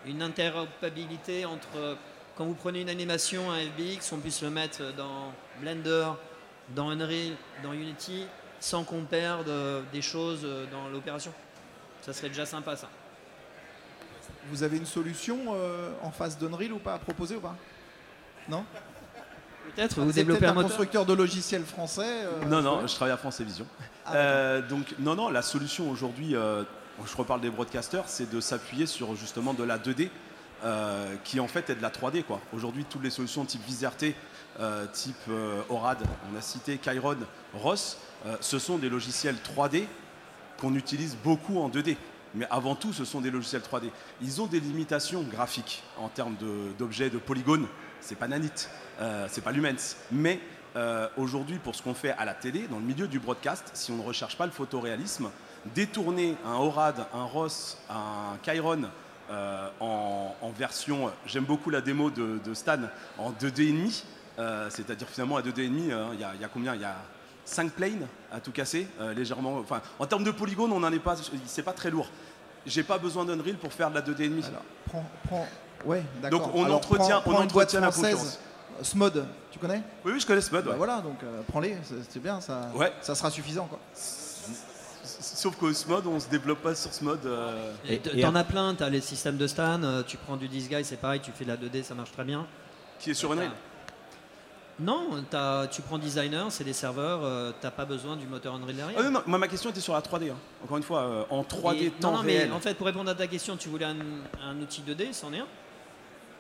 [0.07, 1.97] une interopérabilité entre,
[2.37, 6.13] quand vous prenez une animation, un FBX, on puisse le mettre dans Blender,
[6.75, 8.27] dans Unreal, dans Unity,
[8.61, 11.33] sans qu'on perde euh, des choses euh, dans l'opération.
[12.01, 12.89] Ça serait déjà sympa ça.
[14.51, 17.57] Vous avez une solution euh, en face d'Unreal ou pas à proposer ou pas?
[18.49, 18.65] Non?
[19.75, 23.67] Peut-être, vous développez un, constructeur de logiciels français Non, non, je travaille à France Télévisions.
[24.05, 29.15] Ah, donc, non, non, la solution aujourd'hui, je reparle des broadcasters, c'est de s'appuyer sur
[29.15, 30.11] justement de la 2D,
[31.23, 32.25] qui en fait est de la 3D.
[32.53, 34.15] Aujourd'hui, toutes les solutions type VisRT,
[34.61, 35.99] euh, type euh, ORAD,
[36.31, 37.17] on a cité Chiron,
[37.55, 39.85] ROS, euh, ce sont des logiciels 3D
[40.59, 41.97] qu'on utilise beaucoup en 2D.
[42.35, 43.91] Mais avant tout, ce sont des logiciels 3D.
[44.23, 46.37] Ils ont des limitations graphiques en termes
[46.79, 47.67] d'objets, de, polygones.
[48.01, 48.69] C'est pas Nanit,
[49.29, 49.97] c'est pas Lumens.
[50.11, 50.41] Mais
[51.17, 53.97] aujourd'hui, pour ce qu'on fait à la télé, dans le milieu du broadcast, si on
[53.97, 55.31] ne recherche pas le photoréalisme,
[55.75, 58.83] détourner un ORAD, un ROS, un Chiron
[59.81, 62.81] en, version, j'aime beaucoup la démo de, de Stan,
[63.19, 64.03] en 2D
[64.39, 66.75] euh, c'est-à-dire finalement à 2D euh, il y, a combien?
[66.75, 66.97] Il y a
[67.45, 69.59] 5 planes à tout casser, euh, légèrement.
[69.59, 71.17] Enfin, en termes de polygones, on n'en est pas.
[71.47, 72.09] C'est pas très lourd.
[72.65, 75.49] J'ai pas besoin d'Unreal pour faire de la 2D Alors, prends, prends...
[75.85, 76.41] Ouais, d'accord.
[76.41, 78.39] Donc on entretient, on entretient la concurrence.
[78.83, 79.83] Smod, tu connais?
[80.05, 80.65] Oui, oui, je connais Smod.
[80.65, 81.19] Bah voilà, donc
[81.49, 81.77] prends-les,
[82.09, 82.71] c'est bien, ça,
[83.01, 83.67] ça sera suffisant.
[83.67, 83.81] Quoi.
[83.95, 87.19] Sauf qu'au Smod, on se développe pas sur Smod.
[87.89, 90.97] Et T'en as plein, tu as les systèmes de Stan, tu prends du Disguise, c'est
[90.97, 92.47] pareil, tu fais de la 2D, ça marche très bien.
[93.01, 93.51] Qui est sur Unreal
[94.83, 95.25] non,
[95.71, 98.99] tu prends designer, c'est des serveurs, euh, tu n'as pas besoin du moteur Unreal derrière.
[98.99, 100.31] Ah non, ma question était sur la 3D.
[100.31, 100.37] Hein.
[100.65, 102.49] Encore une fois, euh, en 3D temps non, réel.
[102.49, 105.39] Mais en fait, pour répondre à ta question, tu voulais un, outil 2D, c'en est
[105.39, 105.47] un.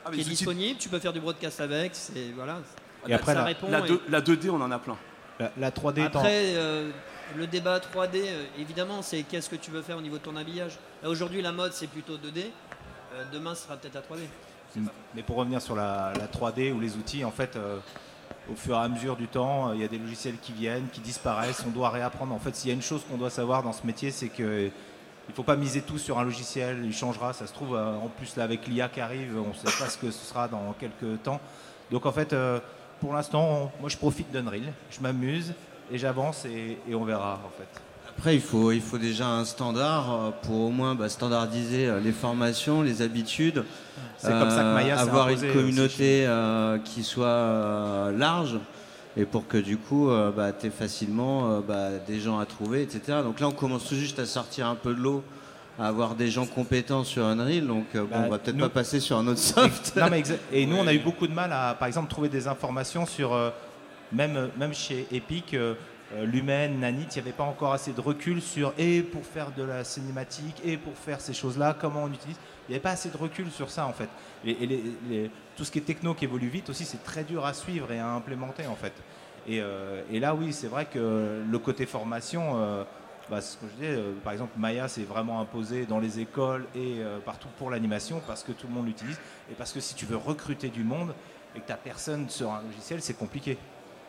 [0.05, 2.59] Ah, qui est disponible, tu peux faire du broadcast avec, c'est voilà.
[3.07, 4.97] Et après, ça la, répond la, 2, d on en a plein.
[5.57, 6.90] La, 3D Après, euh,
[7.36, 8.24] le débat 3D,
[8.59, 10.78] évidemment, c'est qu'est-ce que tu veux faire au niveau de ton habillage.
[11.05, 12.47] Aujourd'hui, la mode, c'est plutôt 2D.
[13.32, 14.22] demain, ce sera peut-être la 3D.
[15.14, 17.57] Mais pour revenir sur la, 3D ou les outils, en fait,
[18.51, 20.88] au fur et à mesure du temps, euh, il y a des logiciels qui viennent,
[20.93, 22.34] qui disparaissent, on doit réapprendre.
[22.34, 24.70] En fait, s'il y a une chose qu'on doit savoir dans ce métier, c'est que
[25.28, 27.95] il ne faut pas miser tout sur un logiciel, il changera, ça se trouve, euh,
[27.95, 30.49] en plus là avec l'IA qui arrive, on ne sait pas ce que ce sera
[30.49, 31.40] dans quelques temps.
[31.90, 32.59] Donc en fait, euh,
[33.01, 35.55] pour l'instant, moi je profite d'Unreal, je m'amuse
[35.90, 37.91] et j'avance et, on verra en fait.
[38.16, 42.82] Après, il faut, il faut déjà un standard pour au moins bah, standardiser les formations,
[42.82, 43.64] les habitudes.
[44.22, 48.58] C'est comme ça que Maya Avoir une communauté euh, qui soit euh, large
[49.16, 52.82] et pour que du coup euh, bah, tu aies facilement bah, des gens à trouver,
[52.82, 53.18] etc.
[53.22, 55.22] Donc là, on commence tout juste à sortir un peu de l'eau
[55.78, 59.00] à avoir des gens compétents sur Unreal, donc bon, bah, on va peut-être pas passer
[59.00, 59.98] sur un autre soft.
[60.52, 63.34] et nous, on a eu beaucoup de mal à, par exemple, trouver des informations sur,
[64.12, 65.56] même, même chez Epic,
[66.24, 69.62] Lumen, Nanit, il n'y avait pas encore assez de recul sur et pour faire de
[69.62, 72.36] la cinématique et pour faire ces choses-là, comment on utilise
[72.68, 74.08] il n'y avait pas assez de recul sur ça en fait.
[74.46, 77.92] Et, tout ce qui est techno qui évolue vite aussi, c'est très dur à suivre
[77.92, 78.94] et à implémenter en fait.
[79.46, 82.84] Et, euh, là, oui, c'est vrai que le côté formation, euh,
[83.28, 83.40] bah,
[83.82, 88.42] euh, par exemple, Maya s'est vraiment imposé dans les écoles et partout pour l'animation parce
[88.42, 89.18] que tout le monde l'utilise
[89.50, 91.14] et parce que si tu veux recruter du monde
[91.54, 93.58] et que tu personne sur un logiciel, c'est compliqué.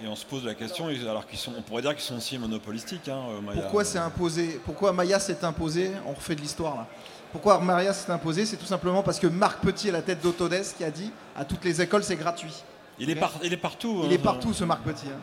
[0.03, 2.37] Et on se pose la question, alors qu'ils sont, on pourrait dire qu'ils sont aussi
[2.37, 3.07] monopolistiques.
[3.07, 3.61] Hein, Maya.
[3.61, 6.87] Pourquoi c'est imposé Pourquoi Maya s'est imposé On refait de l'histoire là.
[7.33, 10.77] Pourquoi Maria s'est imposé C'est tout simplement parce que Marc Petit est la tête d'Autodesk
[10.77, 12.53] qui a dit à toutes les écoles c'est gratuit.
[12.99, 14.03] Il, est, il est partout.
[14.05, 14.21] Il est hein.
[14.23, 15.07] partout ce Marc Petit.
[15.07, 15.19] Hein.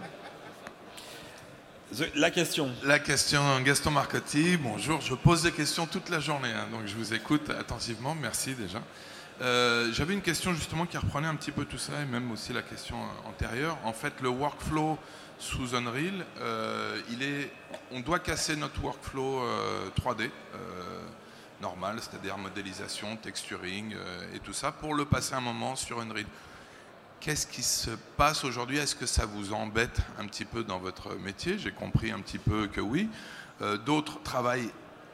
[2.16, 2.68] La question.
[2.84, 4.56] La question, Gaston Marcotti.
[4.56, 8.16] Bonjour, je pose des questions toute la journée, hein, donc je vous écoute attentivement.
[8.20, 8.80] Merci déjà.
[9.40, 12.52] Euh, j'avais une question justement qui reprenait un petit peu tout ça et même aussi
[12.52, 13.78] la question antérieure.
[13.84, 14.98] En fait, le workflow
[15.38, 16.26] sous Unreal,
[17.22, 17.50] est,
[17.90, 19.42] on doit casser notre workflow
[19.96, 20.28] 3D
[21.62, 23.96] normal, c'est-à-dire modélisation, texturing
[24.34, 26.26] et tout ça, pour le passer un moment sur Unreal.
[27.20, 28.78] Qu'est-ce qui se passe aujourd'hui?
[28.78, 31.58] Est-ce que ça vous embête un petit peu dans votre métier?
[31.58, 33.10] J'ai compris un petit peu que oui.
[33.60, 34.70] Euh, d'autres travaillent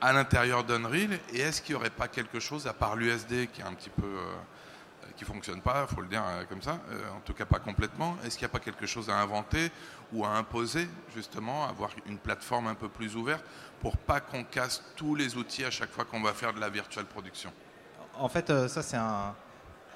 [0.07, 1.19] à l'intérieur d'Unreal.
[1.33, 3.91] Et est-ce qu'il n'y aurait pas quelque chose, à part l'USD qui est un petit
[3.91, 4.07] peu.
[4.07, 4.35] Euh,
[5.17, 6.73] qui fonctionne pas, il faut le dire euh, comme ça,
[7.17, 8.19] en tout cas pas complètement.
[8.23, 9.73] Est-ce qu'il n'y a pas quelque chose à inventer
[10.13, 13.43] ou à imposer, justement, avoir une plateforme un peu plus ouverte
[13.81, 16.69] pour pas qu'on casse tous les outils à chaque fois qu'on va faire de la
[16.69, 17.51] virtual production?
[18.19, 19.35] En fait, ça c'est un,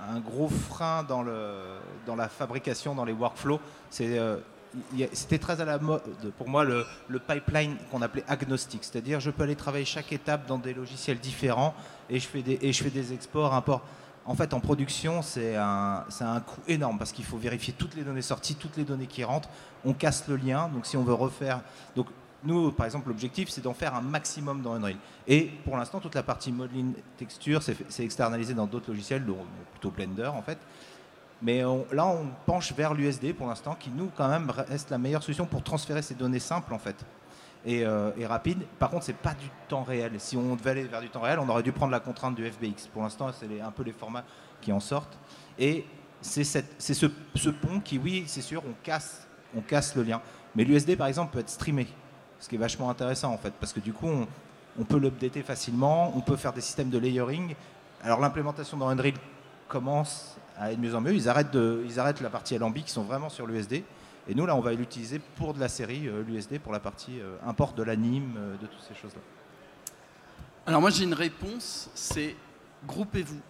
[0.09, 3.61] un gros frein dans, le, dans la fabrication, dans les workflows.
[3.91, 4.39] C'est, euh,
[5.13, 6.03] c'était très à la mode
[6.39, 6.85] pour moi le,
[7.19, 11.75] pipeline qu'on appelait agnostique, c'est-à-dire je peux aller travailler chaque étape dans des logiciels différents
[12.09, 13.83] et je fais des, exports, imports.
[14.27, 16.05] En fait, en production, c'est un,
[16.47, 19.49] coût énorme parce qu'il faut vérifier toutes les données sorties, toutes les données qui rentrent.
[19.85, 20.69] On casse le lien.
[20.69, 21.63] Donc, si on veut refaire.
[21.97, 22.07] Donc,
[22.45, 24.97] nous, par exemple, l'objectif, c'est d'en faire un maximum dans Unreal.
[25.27, 29.25] Et pour l'instant, toute la partie modeling texture, c'est externalisé dans d'autres logiciels,
[29.73, 30.59] plutôt Blender en fait.
[31.43, 31.63] Mais
[31.93, 35.47] là, on penche vers l'USD pour l'instant, qui nous, quand même, reste la meilleure solution
[35.47, 36.97] pour transférer ces données simples en fait.
[37.65, 38.63] Et, euh, rapides.
[38.79, 40.13] Par contre, c'est pas du temps réel.
[40.19, 42.49] Si on devait aller vers du temps réel, on aurait dû prendre la contrainte du
[42.51, 42.89] FBX.
[42.93, 44.25] Pour l'instant, c'est un peu les formats
[44.61, 45.19] qui en sortent.
[45.59, 45.85] Et
[46.21, 46.61] c'est ce,
[47.35, 49.27] ce, pont qui, oui, c'est sûr, on casse,
[49.57, 50.21] on casse le lien.
[50.55, 51.87] Mais l'USD, par exemple, peut être streamé
[52.41, 54.09] ce qui est vachement intéressant en fait, parce que du coup,
[54.79, 57.55] on, peut l'updater facilement, on peut faire des systèmes de layering.
[58.03, 59.15] Alors l'implémentation dans Unreal
[59.69, 61.15] commence à être mieux en mieux.
[61.15, 63.83] Ils arrêtent, de, ils arrêtent la partie Alambic, qui sont vraiment sur l'USD.
[64.29, 67.21] Et nous, là, on va l'utiliser pour de la série, euh, l'USD, pour la partie
[67.21, 69.21] euh, import de l'anime, euh, de toutes ces choses-là.
[70.67, 72.37] Alors moi, j'ai une réponse, c'est
[72.87, 73.41] groupez-vous.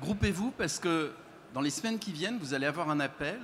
[0.00, 1.12] Groupez-vous parce que
[1.54, 3.38] dans les semaines qui viennent, vous allez avoir un appel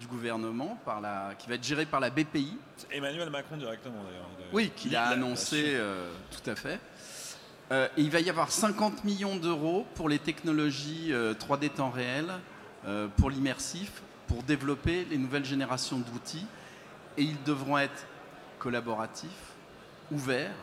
[0.00, 2.58] du gouvernement par la, qui va être géré par la BPI.
[2.90, 4.28] Emmanuel Macron directement d'ailleurs.
[4.52, 6.80] Oui, qui l'a annoncé euh, tout à fait.
[7.72, 12.26] Euh, il va y avoir 50 millions d'euros pour les technologies 3D euh, temps réel,
[13.16, 16.46] pour l'immersif, pour développer les nouvelles générations d'outils.
[17.16, 18.06] Et ils devront être
[18.58, 19.54] collaboratifs,
[20.10, 20.54] ouverts.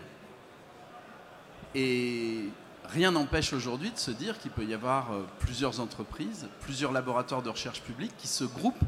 [1.73, 2.49] Et
[2.89, 5.07] rien n'empêche aujourd'hui de se dire qu'il peut y avoir
[5.39, 8.83] plusieurs entreprises, plusieurs laboratoires de recherche publique qui se groupent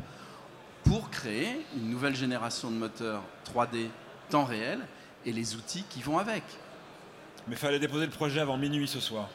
[0.83, 3.87] pour créer une nouvelle génération de moteurs 3D
[4.29, 4.85] temps réel
[5.25, 6.43] et les outils qui vont avec.
[7.47, 9.29] Mais il fallait déposer le projet avant minuit ce soir.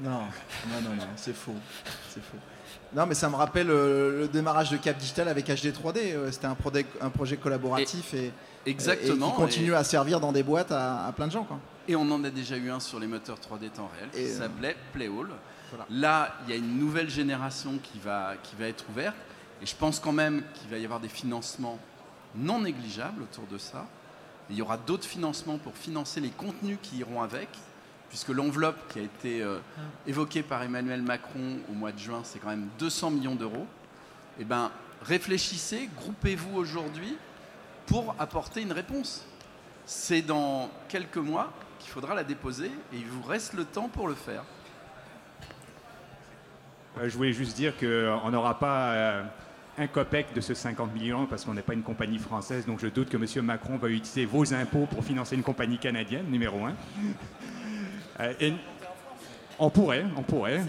[0.00, 1.54] Non, non, non, non, c'est faux.
[2.08, 2.36] C'est faux.
[2.94, 5.98] Non, mais ça me rappelle euh, le démarrage de Cap Digital avec HD 3D.
[5.98, 6.56] Euh, c'était un,
[7.00, 8.32] un, projet collaboratif et,
[8.64, 11.44] exactement, qui continue à servir dans des boîtes à, plein de gens.
[11.44, 11.58] Quoi.
[11.86, 14.38] Et on en a déjà eu un sur les moteurs 3D temps réel qui euh,
[14.38, 15.30] s'appelait Playhall.
[15.90, 19.16] Là, il y a une nouvelle génération qui va, qui va être ouverte
[19.60, 21.78] et je pense quand même qu'il va y avoir des financements
[22.34, 23.86] non négligeables autour de ça.
[24.50, 27.48] Il y aura d'autres financements pour financer les contenus qui iront avec,
[28.08, 29.58] puisque l'enveloppe qui a été euh,
[30.06, 33.66] évoquée par Emmanuel Macron au mois de juin, c'est quand même 200 millions d'euros.
[34.40, 34.70] Eh bien,
[35.02, 37.16] réfléchissez, groupez-vous aujourd'hui
[37.86, 39.26] pour apporter une réponse.
[39.84, 44.08] C'est dans quelques mois qu'il faudra la déposer et il vous reste le temps pour
[44.08, 44.44] le faire.
[46.98, 49.22] Euh, je voulais juste dire qu'on n'aura pas euh,
[49.78, 52.88] un copec de ce 50 millions parce qu'on n'est pas une compagnie française, donc je
[52.88, 53.44] doute que M.
[53.44, 56.74] Macron va utiliser vos impôts pour financer une compagnie canadienne, numéro un.
[58.20, 58.52] Euh, et
[59.58, 60.62] on pourrait, on pourrait.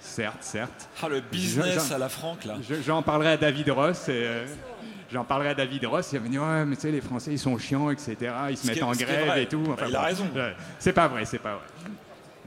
[0.00, 0.88] Certes, certes.
[1.02, 2.56] Ah, le business à la franque, là.
[2.84, 4.08] J'en parlerai à David Ross.
[4.08, 4.46] Et, euh,
[5.12, 7.38] J'en parlerai à David Ross, il va venir, ouais, mais tu sais, les Français, ils
[7.38, 8.16] sont chiants, etc.
[8.48, 9.62] Ils se mettent en grève et tout.
[9.86, 10.24] il a raison.
[10.78, 11.64] C'est pas vrai, c'est pas vrai.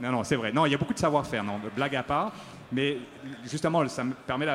[0.00, 0.52] Non, non, c'est vrai.
[0.52, 2.32] Non, il y a beaucoup de savoir-faire, non, blague à part.
[2.72, 2.98] Mais
[3.44, 4.46] justement, ça me permet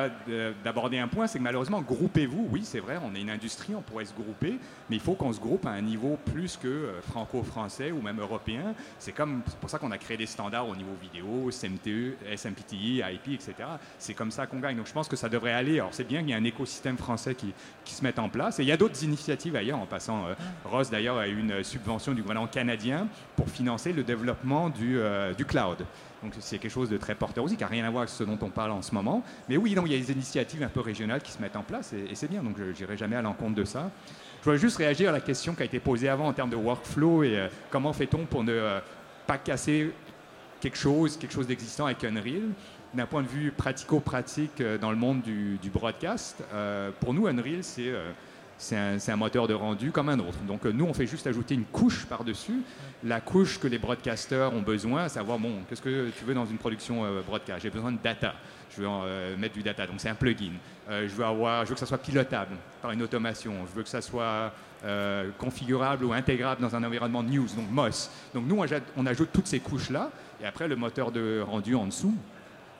[0.64, 3.80] d'aborder un point, c'est que malheureusement, groupez-vous, oui, c'est vrai, on est une industrie, on
[3.80, 4.58] pourrait se grouper,
[4.90, 8.20] mais il faut qu'on se groupe à un niveau plus que euh, franco-français ou même
[8.20, 8.74] européen.
[8.98, 13.28] C'est comme pour ça qu'on a créé des standards au niveau vidéo, SMTE, SMPTI, IP,
[13.28, 13.54] etc.
[13.98, 14.76] C'est comme ça qu'on gagne.
[14.76, 15.80] Donc je pense que ça devrait aller.
[15.80, 17.52] Alors c'est bien qu'il y ait un écosystème français qui,
[17.84, 18.58] se mette en place.
[18.58, 20.26] Et il y a d'autres initiatives ailleurs, en passant.
[20.26, 20.34] Euh,
[20.64, 23.06] Ross d'ailleurs a eu une subvention du gouvernement canadien
[23.36, 25.84] pour financer le développement du, euh, du cloud.
[26.22, 28.24] Donc c'est quelque chose de très porteur aussi, qui n'a rien à voir avec ce
[28.24, 29.22] dont on parle en ce moment.
[29.48, 31.62] Mais oui, donc, il y a des initiatives un peu régionales qui se mettent en
[31.62, 33.90] place et, c'est bien, donc je n'irai jamais à l'encontre de ça.
[34.40, 36.56] Je voudrais juste réagir à la question qui a été posée avant en termes de
[36.56, 38.80] workflow et euh, comment fait-on pour ne euh,
[39.26, 39.92] pas casser
[40.60, 42.48] quelque chose, quelque chose d'existant avec Unreal?
[42.94, 46.42] D'un point de vue pratico-pratique euh, dans le monde du, broadcast,
[47.00, 47.92] pour nous, Unreal, c'est
[48.62, 50.38] c'est un, moteur de rendu comme un autre.
[50.46, 52.62] Donc nous, on fait juste ajouter une couche par-dessus,
[53.04, 56.46] la couche que les broadcasters ont besoin, à savoir, bon, qu'est-ce que tu veux dans
[56.46, 57.62] une production broadcast?
[57.62, 58.34] J'ai besoin de data
[58.74, 60.52] je veux mettre du data, donc c'est un plugin.
[60.88, 63.52] je, veux avoir, je veux que ça soit pilotable par une automation.
[63.70, 64.52] Je veux que ça soit
[64.84, 68.10] euh, configurable ou intégrable dans un environnement news, donc MOS.
[68.34, 68.60] Donc nous,
[68.96, 70.10] on ajoute toutes ces couches-là,
[70.42, 72.14] et après le moteur de rendu en dessous,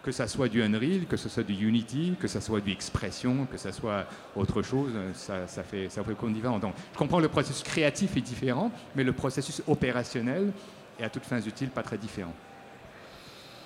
[0.03, 3.47] que ça soit du Unreal, que ce soit du Unity, que ça soit du Expression,
[3.51, 6.59] que ça soit autre chose, ça, ça fait ça fait comme différent.
[6.59, 10.53] Donc, je comprends que le processus créatif est différent, mais le processus opérationnel
[10.99, 12.35] est à toutes fins utiles pas très différent.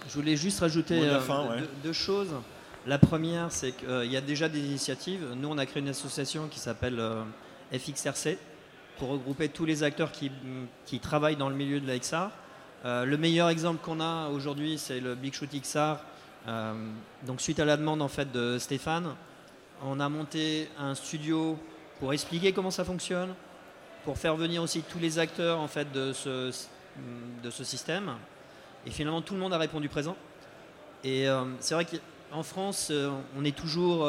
[0.08, 2.30] Je voulais juste rajouter euh, deux, choses.
[2.86, 5.26] La première, c'est qu'il y a déjà des initiatives.
[5.36, 7.24] Nous, on a créé une association qui s'appelle euh,
[7.72, 8.38] FXRC,
[8.98, 12.28] pour regrouper tous les acteurs qui, travaillent dans le milieu de la XR.
[12.84, 15.96] Euh, le meilleur exemple qu'on a aujourd'hui, c'est le Big Shoot XR.
[16.48, 16.74] Euh,
[17.24, 19.14] donc suite à la demande en fait de Stéphane,
[19.84, 21.58] on a monté un studio
[21.98, 23.34] pour expliquer comment ça fonctionne,
[24.04, 26.52] pour faire venir aussi tous les acteurs en fait de ce,
[27.62, 28.12] système.
[28.86, 30.16] Et finalement, tout le monde a répondu présent.
[31.02, 32.92] Et euh, c'est vrai qu'en France,
[33.36, 34.08] on est toujours,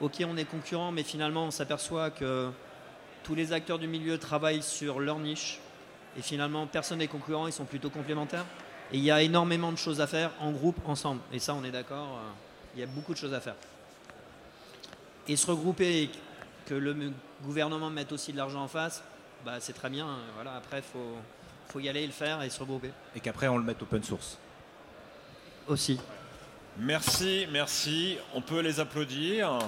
[0.00, 2.50] ok, on est concurrent, mais finalement, on s'aperçoit que
[3.22, 5.58] tous les acteurs du milieu travaillent sur leur niche
[6.16, 8.46] et finalement personne n'est concurrent, ils sont plutôt complémentaires.
[8.92, 11.20] Et il y a énormément de choses à faire en groupe, ensemble.
[11.32, 12.30] Et ça, on est d'accord, euh,
[12.74, 13.56] il y a beaucoup de choses à faire.
[15.28, 16.10] Et se regrouper,
[16.66, 17.12] que le
[17.42, 19.02] gouvernement mette aussi de l'argent en face,
[19.44, 20.08] bah, c'est très bien.
[20.34, 21.16] Voilà, après, il faut,
[21.68, 22.90] faut y aller le faire et se regrouper.
[23.14, 24.38] Et qu'après, on le mette open source.
[25.66, 25.98] Aussi.
[26.78, 28.18] Merci, merci.
[28.34, 29.58] On peut les applaudir.